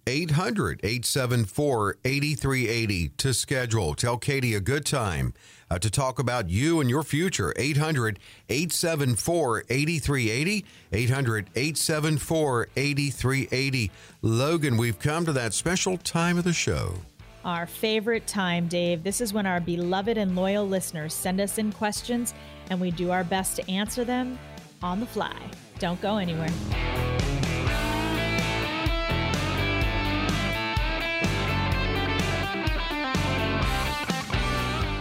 [0.08, 3.94] 800 874 8380 to schedule.
[3.94, 5.34] Tell Katie a good time
[5.70, 7.54] uh, to talk about you and your future.
[7.58, 10.66] 800 874 8380.
[10.94, 13.92] 800 874 8380.
[14.22, 16.94] Logan, we've come to that special time of the show.
[17.44, 19.04] Our favorite time, Dave.
[19.04, 22.34] This is when our beloved and loyal listeners send us in questions
[22.70, 24.40] and we do our best to answer them
[24.82, 25.36] on the fly.
[25.80, 26.50] Don't go anywhere.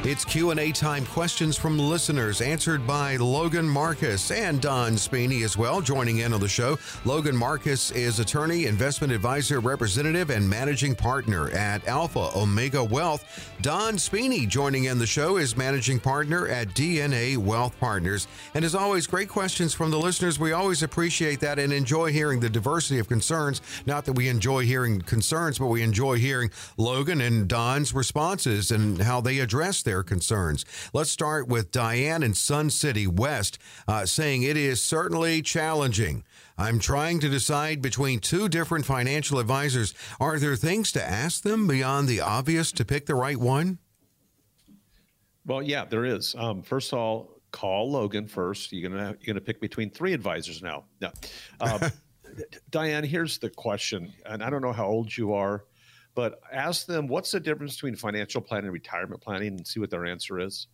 [0.07, 5.80] It's Q&A time questions from listeners answered by Logan Marcus and Don Spini as well
[5.80, 6.78] joining in on the show.
[7.04, 13.52] Logan Marcus is attorney, investment advisor, representative and managing partner at Alpha Omega Wealth.
[13.62, 18.28] Don Spini joining in the show is managing partner at DNA Wealth Partners.
[18.54, 20.38] And as always, great questions from the listeners.
[20.38, 23.61] We always appreciate that and enjoy hearing the diversity of concerns.
[23.86, 29.02] Not that we enjoy hearing concerns, but we enjoy hearing Logan and Don's responses and
[29.02, 30.66] how they address their their concerns.
[30.92, 36.22] Let's start with Diane in Sun City West uh, saying it is certainly challenging.
[36.59, 39.94] I'm trying to decide between two different financial advisors.
[40.20, 43.78] Are there things to ask them beyond the obvious to pick the right one?
[45.47, 46.34] Well, yeah, there is.
[46.36, 48.72] Um, first of all, call Logan first.
[48.72, 50.84] You're gonna you're gonna pick between three advisors now.
[51.01, 51.11] No,
[51.61, 51.80] um,
[52.70, 55.64] Diane, here's the question, and I don't know how old you are
[56.16, 59.48] but ask them what's the difference between financial planning and retirement planning?
[59.48, 60.66] and see what their answer is.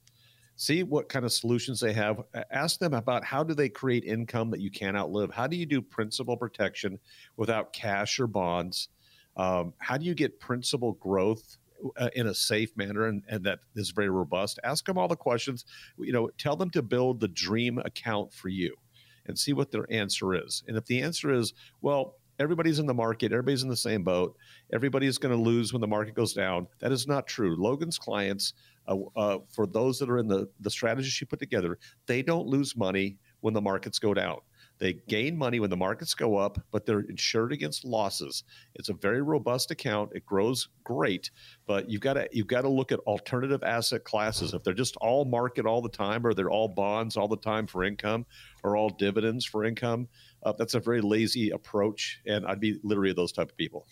[0.54, 2.22] See what kind of solutions they have.
[2.50, 5.32] Ask them about how do they create income that you can't outlive?
[5.32, 6.98] How do you do principal protection
[7.36, 8.88] without cash or bonds?
[9.36, 11.58] Um, how do you get principal growth
[11.96, 14.60] uh, in a safe manner and, and that is very robust?
[14.62, 15.64] Ask them all the questions.
[15.98, 18.76] You know tell them to build the dream account for you
[19.26, 20.62] and see what their answer is.
[20.68, 24.36] And if the answer is well everybody's in the market, everybody's in the same boat,
[24.72, 26.66] everybody's going to lose when the market goes down.
[26.80, 27.56] That is not true.
[27.56, 28.54] Logan's clients,
[28.88, 32.46] uh, uh, for those that are in the, the strategy she put together, they don't
[32.46, 34.38] lose money when the markets go down.
[34.78, 38.42] They gain money when the markets go up, but they're insured against losses.
[38.74, 40.10] It's a very robust account.
[40.12, 41.30] It grows great,
[41.66, 44.54] but you've got to you've got to look at alternative asset classes.
[44.54, 47.68] If they're just all market all the time, or they're all bonds all the time
[47.68, 48.26] for income,
[48.64, 50.08] or all dividends for income,
[50.42, 53.86] uh, that's a very lazy approach, and I'd be literally those type of people.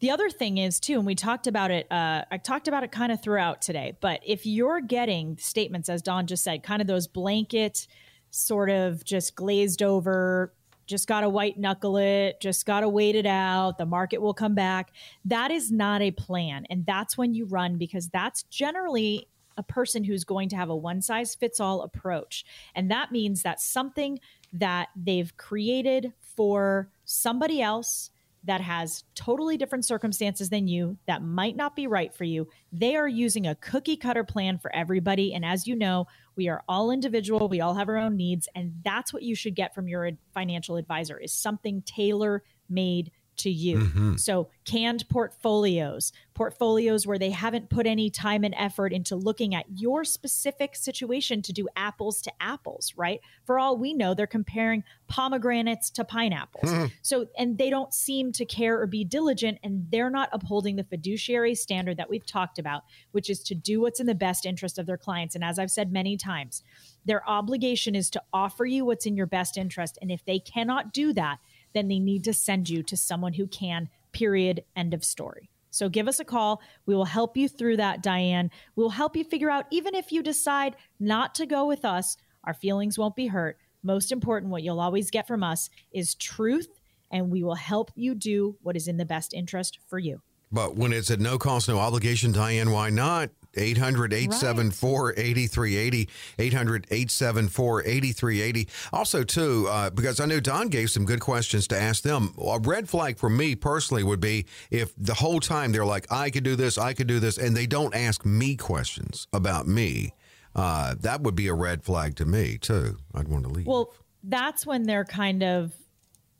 [0.00, 1.90] The other thing is too, and we talked about it.
[1.90, 3.96] Uh, I talked about it kind of throughout today.
[4.00, 7.86] But if you're getting statements, as Don just said, kind of those blanket,
[8.30, 10.52] sort of just glazed over,
[10.86, 13.78] just got to white knuckle it, just got to wait it out.
[13.78, 14.92] The market will come back.
[15.24, 20.04] That is not a plan, and that's when you run because that's generally a person
[20.04, 22.44] who's going to have a one size fits all approach.
[22.74, 24.18] And that means that something
[24.52, 28.10] that they've created for somebody else
[28.46, 32.48] that has totally different circumstances than you that might not be right for you.
[32.72, 35.34] They are using a cookie cutter plan for everybody.
[35.34, 38.48] And as you know, we are all individual, we all have our own needs.
[38.54, 43.50] And that's what you should get from your financial advisor is something tailor made to
[43.50, 43.78] you.
[43.78, 44.16] Mm-hmm.
[44.16, 49.64] So, canned portfolios, portfolios where they haven't put any time and effort into looking at
[49.74, 53.20] your specific situation to do apples to apples, right?
[53.44, 56.70] For all we know, they're comparing pomegranates to pineapples.
[56.70, 56.86] Mm-hmm.
[57.02, 60.84] So, and they don't seem to care or be diligent, and they're not upholding the
[60.84, 64.78] fiduciary standard that we've talked about, which is to do what's in the best interest
[64.78, 65.34] of their clients.
[65.34, 66.62] And as I've said many times,
[67.04, 69.98] their obligation is to offer you what's in your best interest.
[70.02, 71.38] And if they cannot do that,
[71.76, 75.50] then they need to send you to someone who can, period, end of story.
[75.70, 76.62] So give us a call.
[76.86, 78.50] We will help you through that, Diane.
[78.76, 82.54] We'll help you figure out, even if you decide not to go with us, our
[82.54, 83.58] feelings won't be hurt.
[83.82, 88.14] Most important, what you'll always get from us is truth, and we will help you
[88.14, 90.22] do what is in the best interest for you.
[90.50, 93.30] But when it's at no cost, no obligation, Diane, why not?
[93.56, 96.08] 800 874 8380.
[96.38, 98.68] 800 874 8380.
[98.92, 102.34] Also, too, uh, because I know Don gave some good questions to ask them.
[102.38, 106.30] A red flag for me personally would be if the whole time they're like, I
[106.30, 110.12] could do this, I could do this, and they don't ask me questions about me.
[110.54, 112.96] Uh, that would be a red flag to me, too.
[113.14, 113.66] I'd want to leave.
[113.66, 113.92] Well,
[114.22, 115.72] that's when they're kind of,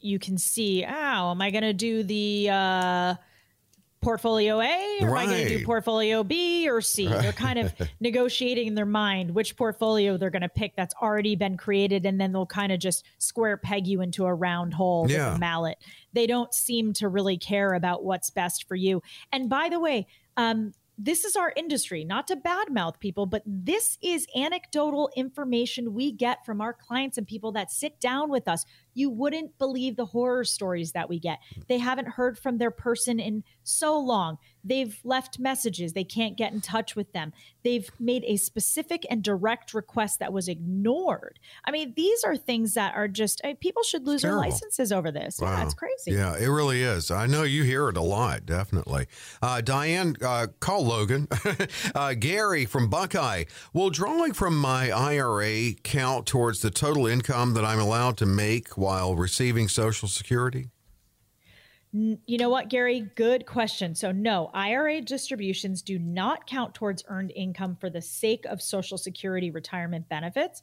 [0.00, 3.14] you can see, oh, am I going to do the, uh,
[4.07, 5.24] portfolio A or right.
[5.24, 7.09] am I going to do portfolio B or C?
[7.09, 7.22] Right.
[7.22, 11.34] They're kind of negotiating in their mind which portfolio they're going to pick that's already
[11.34, 15.11] been created, and then they'll kind of just square peg you into a round hole
[15.11, 15.30] yeah.
[15.30, 15.78] with a mallet.
[16.12, 19.02] They don't seem to really care about what's best for you.
[19.32, 23.98] And by the way, um, this is our industry, not to badmouth people, but this
[24.00, 28.64] is anecdotal information we get from our clients and people that sit down with us
[28.97, 31.38] You wouldn't believe the horror stories that we get.
[31.68, 34.38] They haven't heard from their person in so long.
[34.64, 35.92] They've left messages.
[35.92, 37.32] They can't get in touch with them.
[37.62, 41.38] They've made a specific and direct request that was ignored.
[41.64, 44.92] I mean, these are things that are just I mean, people should lose their licenses
[44.92, 45.40] over this.
[45.40, 45.53] Wow.
[45.57, 46.12] Yeah, it's crazy.
[46.12, 47.11] Yeah, it really is.
[47.11, 49.07] I know you hear it a lot, definitely.
[49.42, 51.28] Uh, Diane, uh, call Logan.
[51.94, 53.44] uh, Gary from Buckeye.
[53.72, 58.76] Will drawing from my IRA count towards the total income that I'm allowed to make
[58.87, 60.70] while receiving Social Security?
[61.93, 63.11] You know what, Gary?
[63.16, 63.97] Good question.
[63.97, 68.97] So, no, IRA distributions do not count towards earned income for the sake of Social
[68.97, 70.62] Security retirement benefits.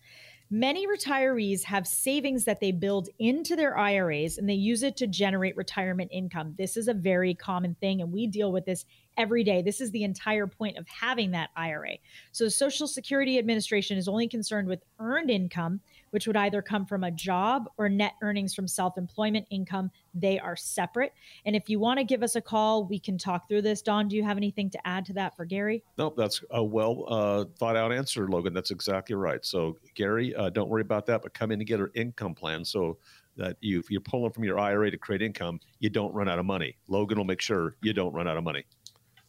[0.50, 5.08] Many retirees have savings that they build into their IRAs and they use it to
[5.08, 6.56] generate retirement income.
[6.58, 8.86] This is a very common thing, and we deal with this
[9.18, 9.62] every day.
[9.62, 11.98] This is the entire point of having that IRA.
[12.32, 15.82] So, the Social Security Administration is only concerned with earned income
[16.14, 19.90] which would either come from a job or net earnings from self employment income.
[20.14, 21.12] They are separate.
[21.44, 23.82] And if you want to give us a call, we can talk through this.
[23.82, 25.84] Don, do you have anything to add to that for Gary?
[25.98, 28.54] Nope, that's a well uh, thought out answer, Logan.
[28.54, 29.44] That's exactly right.
[29.44, 32.64] So, Gary, uh, don't worry about that, but come in and get an income plan.
[32.64, 33.00] So,
[33.36, 36.38] that you, if you're pulling from your IRA to create income, you don't run out
[36.38, 36.78] of money.
[36.88, 38.64] Logan will make sure you don't run out of money.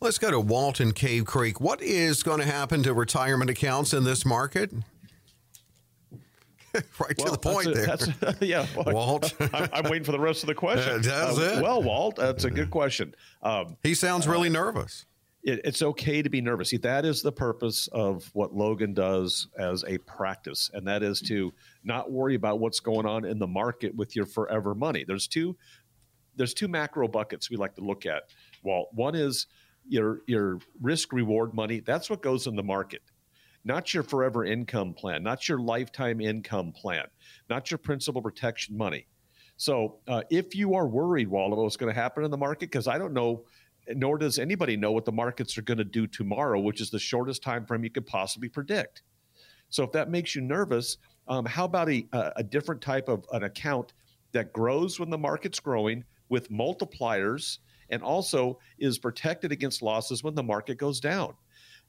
[0.00, 1.62] Let's go to Walton Cave Creek.
[1.62, 4.70] What is going to happen to retirement accounts in this market?
[6.98, 7.72] right well, to the point a,
[8.20, 8.34] there.
[8.40, 9.34] yeah, Walt.
[9.54, 11.02] I'm, I'm, waiting for the rest of the question.
[11.02, 11.62] that's uh, it.
[11.62, 13.14] Well, Walt, that's a good question.
[13.42, 15.06] Um, he sounds really uh, nervous.
[15.44, 16.70] It, it's okay to be nervous.
[16.70, 21.20] See, that is the purpose of what Logan does as a practice, and that is
[21.22, 21.52] to
[21.84, 25.04] not worry about what's going on in the market with your forever money.
[25.06, 25.56] There's two,
[26.34, 28.24] there's two macro buckets we like to look at.
[28.64, 29.46] Walt, one is
[29.86, 31.80] your your risk reward money.
[31.80, 33.02] That's what goes in the market
[33.64, 37.04] not your forever income plan, not your lifetime income plan,
[37.48, 39.06] not your principal protection money.
[39.56, 42.88] So uh, if you are worried, about what's going to happen in the market, because
[42.88, 43.44] I don't know,
[43.94, 46.98] nor does anybody know what the markets are going to do tomorrow, which is the
[46.98, 49.02] shortest time frame you could possibly predict.
[49.70, 50.98] So if that makes you nervous,
[51.28, 52.06] um, how about a,
[52.36, 53.92] a different type of an account
[54.32, 57.58] that grows when the market's growing with multipliers
[57.90, 61.34] and also is protected against losses when the market goes down?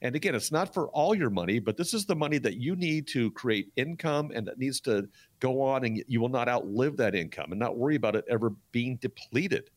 [0.02, 2.76] And again, it's not for all your money, but this is the money that you
[2.76, 5.08] need to create income and that needs to
[5.40, 8.50] go on and you will not outlive that income and not worry about it ever
[8.72, 9.70] being depleted.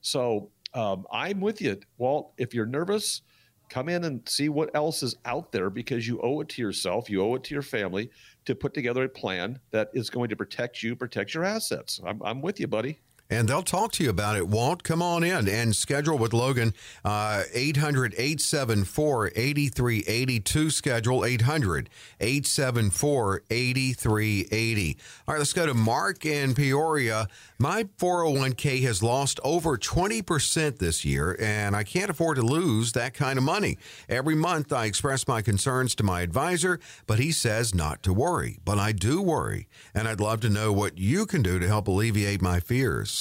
[0.00, 2.32] So um, I'm with you, Walt.
[2.38, 3.22] If you're nervous,
[3.68, 7.10] come in and see what else is out there because you owe it to yourself,
[7.10, 8.10] you owe it to your family
[8.46, 12.00] to put together a plan that is going to protect you, protect your assets.
[12.06, 13.00] I'm, I'm with you, buddy
[13.30, 14.48] and they'll talk to you about it.
[14.48, 16.74] Walt, come on in and schedule with Logan.
[17.04, 20.70] Uh, 800 874 8382.
[20.70, 24.96] Schedule 800 874 8380.
[25.26, 27.28] All right, let's go to Mark in Peoria.
[27.58, 33.14] My 401k has lost over 20% this year, and I can't afford to lose that
[33.14, 33.78] kind of money.
[34.10, 38.58] Every month, I express my concerns to my advisor, but he says not to worry.
[38.64, 41.88] But I do worry, and I'd love to know what you can do to help
[41.88, 43.15] alleviate my fears.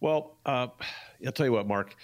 [0.00, 0.68] Well, uh,
[1.24, 1.94] I'll tell you what, Mark.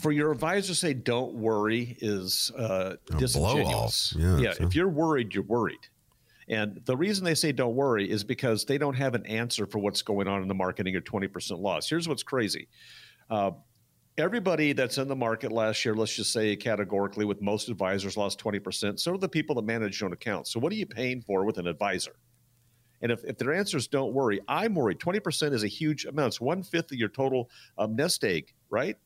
[0.00, 4.14] For your advisor to say "Don't worry" is uh, disingenuous.
[4.16, 4.64] Yeah, yeah so.
[4.64, 5.88] if you're worried, you're worried.
[6.48, 9.78] And the reason they say "Don't worry" is because they don't have an answer for
[9.78, 11.88] what's going on in the market and your 20% loss.
[11.88, 12.68] Here's what's crazy.
[13.30, 13.52] Uh,
[14.18, 18.38] everybody that's in the market last year, let's just say categorically, with most advisors lost
[18.38, 19.00] 20%.
[19.00, 20.52] So are the people that manage your own accounts.
[20.52, 22.16] So what are you paying for with an advisor?
[23.04, 24.98] And if, if their answers don't worry, I'm worried.
[24.98, 26.28] 20% is a huge amount.
[26.28, 28.96] It's one fifth of your total um, nest egg, right?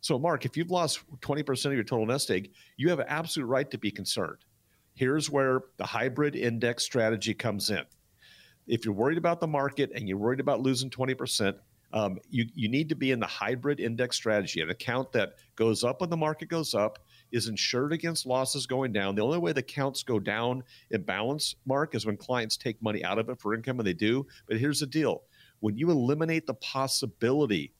[0.00, 3.46] So, Mark, if you've lost 20% of your total nest egg, you have an absolute
[3.46, 4.44] right to be concerned.
[4.94, 7.82] Here's where the hybrid index strategy comes in.
[8.68, 11.56] If you're worried about the market and you're worried about losing 20%,
[11.92, 15.82] um, you, you need to be in the hybrid index strategy, an account that goes
[15.82, 17.00] up when the market goes up
[17.32, 19.14] is insured against losses going down.
[19.14, 23.04] The only way the counts go down in balance, Mark, is when clients take money
[23.04, 24.26] out of it for income, and they do.
[24.46, 25.22] But here's the deal
[25.60, 27.72] when you eliminate the possibility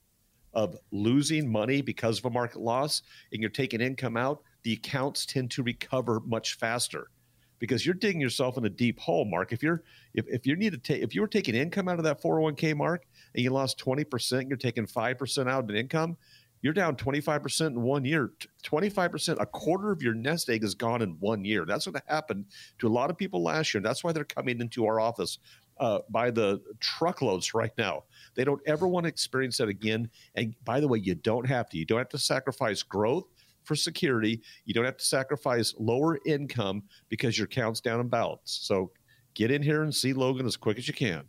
[0.55, 5.27] of losing money because of a market loss and you're taking income out, the accounts
[5.27, 7.11] tend to recover much faster
[7.59, 9.53] because you're digging yourself in a deep hole, Mark.
[9.53, 9.83] If you're
[10.15, 12.77] if, if you need to take if you were taking income out of that 401k
[12.77, 16.17] Mark and you lost 20%, you're taking 5% out in income,
[16.63, 18.33] you're down 25% in one year.
[18.65, 21.65] 25%, a quarter of your nest egg is gone in one year.
[21.65, 22.47] That's what happened
[22.79, 23.81] to a lot of people last year.
[23.81, 25.39] That's why they're coming into our office
[25.79, 28.05] uh, by the truckloads right now.
[28.35, 30.11] They don't ever want to experience that again.
[30.35, 31.79] And by the way, you don't have to.
[31.79, 33.25] You don't have to sacrifice growth
[33.65, 34.41] for security.
[34.65, 38.59] You don't have to sacrifice lower income because your count's down in balance.
[38.63, 38.91] So
[39.35, 41.25] get in here and see Logan as quick as you can.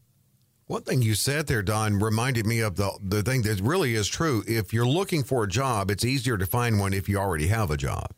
[0.70, 4.08] One thing you said there, Don, reminded me of the the thing that really is
[4.08, 4.44] true.
[4.48, 7.72] If you're looking for a job, it's easier to find one if you already have
[7.72, 8.12] a job.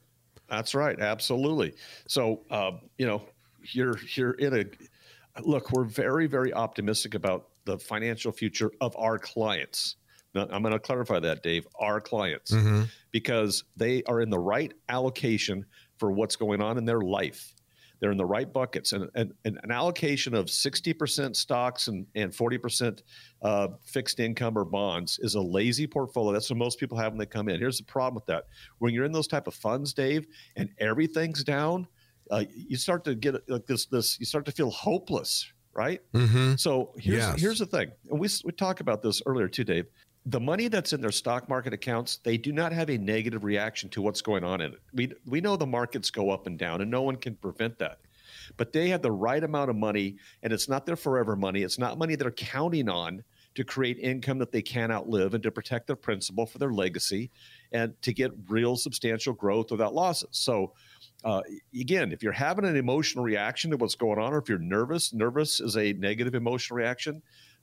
[0.49, 1.75] That's right, absolutely.
[2.09, 3.23] So, uh, you know,
[3.71, 5.71] you're you're in a look.
[5.71, 9.95] We're very very optimistic about the financial future of our clients.
[10.35, 11.65] Now, I'm going to clarify that, Dave.
[11.79, 12.81] Our clients, mm-hmm.
[13.11, 15.65] because they are in the right allocation
[15.99, 17.53] for what's going on in their life
[18.01, 18.91] they're in the right buckets.
[18.91, 23.01] And, and, and an allocation of 60% stocks and, and 40%
[23.43, 26.33] uh, fixed income or bonds is a lazy portfolio.
[26.33, 27.59] That's what most people have when they come in.
[27.59, 28.47] Here's the problem with that.
[28.79, 30.25] When you're in those type of funds, Dave,
[30.55, 31.87] and everything's down,
[32.31, 36.01] uh, you start to get like this, this, you start to feel hopeless, right?
[36.13, 36.55] Mm-hmm.
[36.55, 37.39] So here's, yes.
[37.39, 37.91] here's the thing.
[38.09, 39.85] And we, we talked about this earlier too, Dave
[40.25, 43.89] the money that's in their stock market accounts, they do not have a negative reaction
[43.89, 44.79] to what's going on in it.
[44.93, 47.99] We we know the markets go up and down, and no one can prevent that.
[48.57, 51.63] But they have the right amount of money, and it's not their forever money.
[51.63, 53.23] It's not money they're counting on
[53.55, 57.29] to create income that they can outlive and to protect their principal for their legacy
[57.73, 60.29] and to get real substantial growth without losses.
[60.31, 60.71] So
[61.23, 61.41] uh,
[61.77, 65.13] again, if you're having an emotional reaction to what's going on, or if you're nervous,
[65.13, 67.21] nervous is a negative emotional reaction.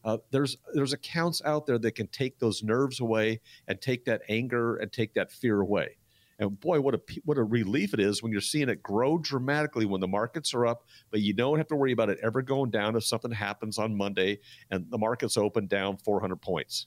[0.09, 4.23] Uh, there's there's accounts out there that can take those nerves away and take that
[4.31, 5.99] anger and take that fear away.
[6.39, 9.85] And boy, what a what a relief it is when you're seeing it grow dramatically
[9.85, 12.71] when the markets are up, but you don't have to worry about it ever going
[12.71, 14.39] down if something happens on Monday
[14.71, 16.87] and the markets open down 400 points.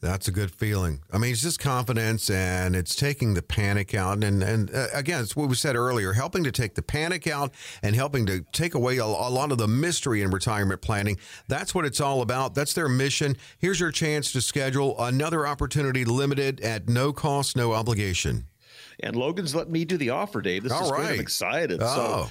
[0.00, 1.00] That's a good feeling.
[1.10, 4.22] I mean, it's just confidence and it's taking the panic out.
[4.22, 7.52] And, and uh, again, it's what we said earlier helping to take the panic out
[7.82, 11.16] and helping to take away a, a, lot of the mystery in retirement planning.
[11.48, 12.54] That's what it's all about.
[12.54, 13.36] That's their mission.
[13.58, 18.46] Here's your chance to schedule another opportunity limited at no cost, no obligation.
[19.00, 20.62] And Logan's let me do the offer, Dave.
[20.62, 21.00] This all is right.
[21.00, 21.14] great.
[21.14, 21.80] I'm excited.
[21.82, 22.30] Oh.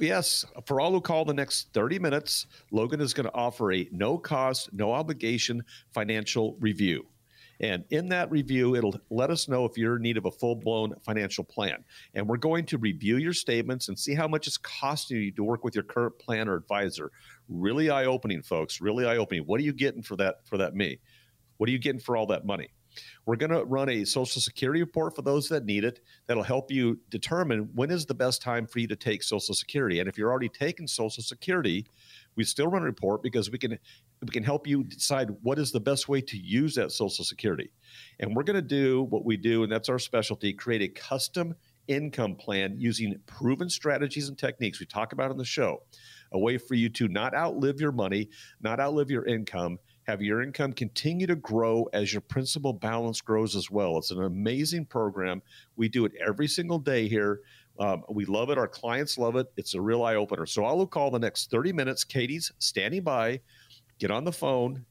[0.00, 3.88] yes, for all who call the next 30 minutes, Logan is going to offer a
[3.92, 5.62] no cost, no obligation
[5.92, 7.06] financial review.
[7.60, 10.56] And in that review, it'll let us know if you're in need of a full
[10.56, 11.84] blown financial plan.
[12.14, 15.44] And we're going to review your statements and see how much it's costing you to
[15.44, 17.12] work with your current plan or advisor.
[17.48, 18.80] Really eye opening, folks.
[18.80, 19.44] Really eye opening.
[19.44, 20.98] What are you getting for that for that me?
[21.58, 22.70] What are you getting for all that money?
[23.26, 26.00] We're going to run a Social Security report for those that need it.
[26.26, 30.00] That'll help you determine when is the best time for you to take Social Security.
[30.00, 31.86] And if you're already taking Social Security,
[32.36, 33.78] we still run a report because we can
[34.20, 37.70] we can help you decide what is the best way to use that Social Security.
[38.20, 41.54] And we're going to do what we do, and that's our specialty: create a custom
[41.88, 45.82] income plan using proven strategies and techniques we talk about on the show.
[46.32, 48.28] A way for you to not outlive your money,
[48.60, 53.54] not outlive your income, have your income continue to grow as your principal balance grows
[53.54, 53.98] as well.
[53.98, 55.42] It's an amazing program.
[55.76, 57.40] We do it every single day here.
[57.78, 58.58] Um, we love it.
[58.58, 59.46] Our clients love it.
[59.56, 60.46] It's a real eye opener.
[60.46, 62.04] So I'll call the next 30 minutes.
[62.04, 63.40] Katie's standing by.
[63.98, 64.84] Get on the phone.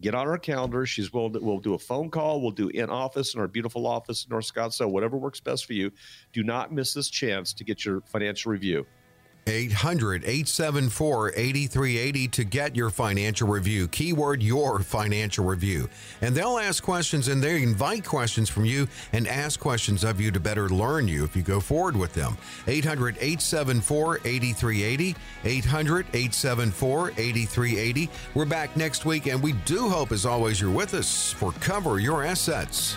[0.00, 0.86] Get on our calendar.
[0.86, 2.40] She's will we'll do a phone call.
[2.40, 4.90] We'll do in office in our beautiful office in North Scottsdale.
[4.90, 5.90] Whatever works best for you.
[6.32, 8.86] Do not miss this chance to get your financial review.
[9.48, 13.88] 800 874 8380 to get your financial review.
[13.88, 15.88] Keyword your financial review.
[16.20, 20.30] And they'll ask questions and they invite questions from you and ask questions of you
[20.30, 22.36] to better learn you if you go forward with them.
[22.66, 25.16] 800 874 8380.
[25.44, 28.10] 800 874 8380.
[28.34, 31.98] We're back next week and we do hope, as always, you're with us for Cover
[31.98, 32.96] Your Assets.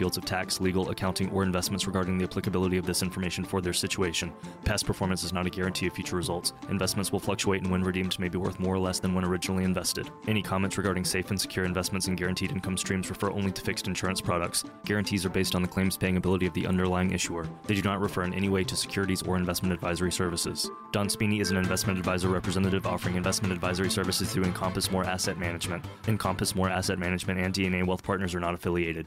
[0.00, 3.74] fields of tax, legal, accounting, or investments regarding the applicability of this information for their
[3.74, 4.32] situation.
[4.64, 6.54] Past performance is not a guarantee of future results.
[6.70, 9.62] Investments will fluctuate and when redeemed may be worth more or less than when originally
[9.62, 10.10] invested.
[10.26, 13.88] Any comments regarding safe and secure investments and guaranteed income streams refer only to fixed
[13.88, 14.64] insurance products.
[14.86, 17.46] Guarantees are based on the claims paying ability of the underlying issuer.
[17.66, 20.70] They do not refer in any way to securities or investment advisory services.
[20.92, 25.36] Don Spini is an investment advisor representative offering investment advisory services through Encompass More Asset
[25.36, 25.84] Management.
[26.08, 29.06] Encompass More Asset Management and DNA Wealth Partners are not affiliated.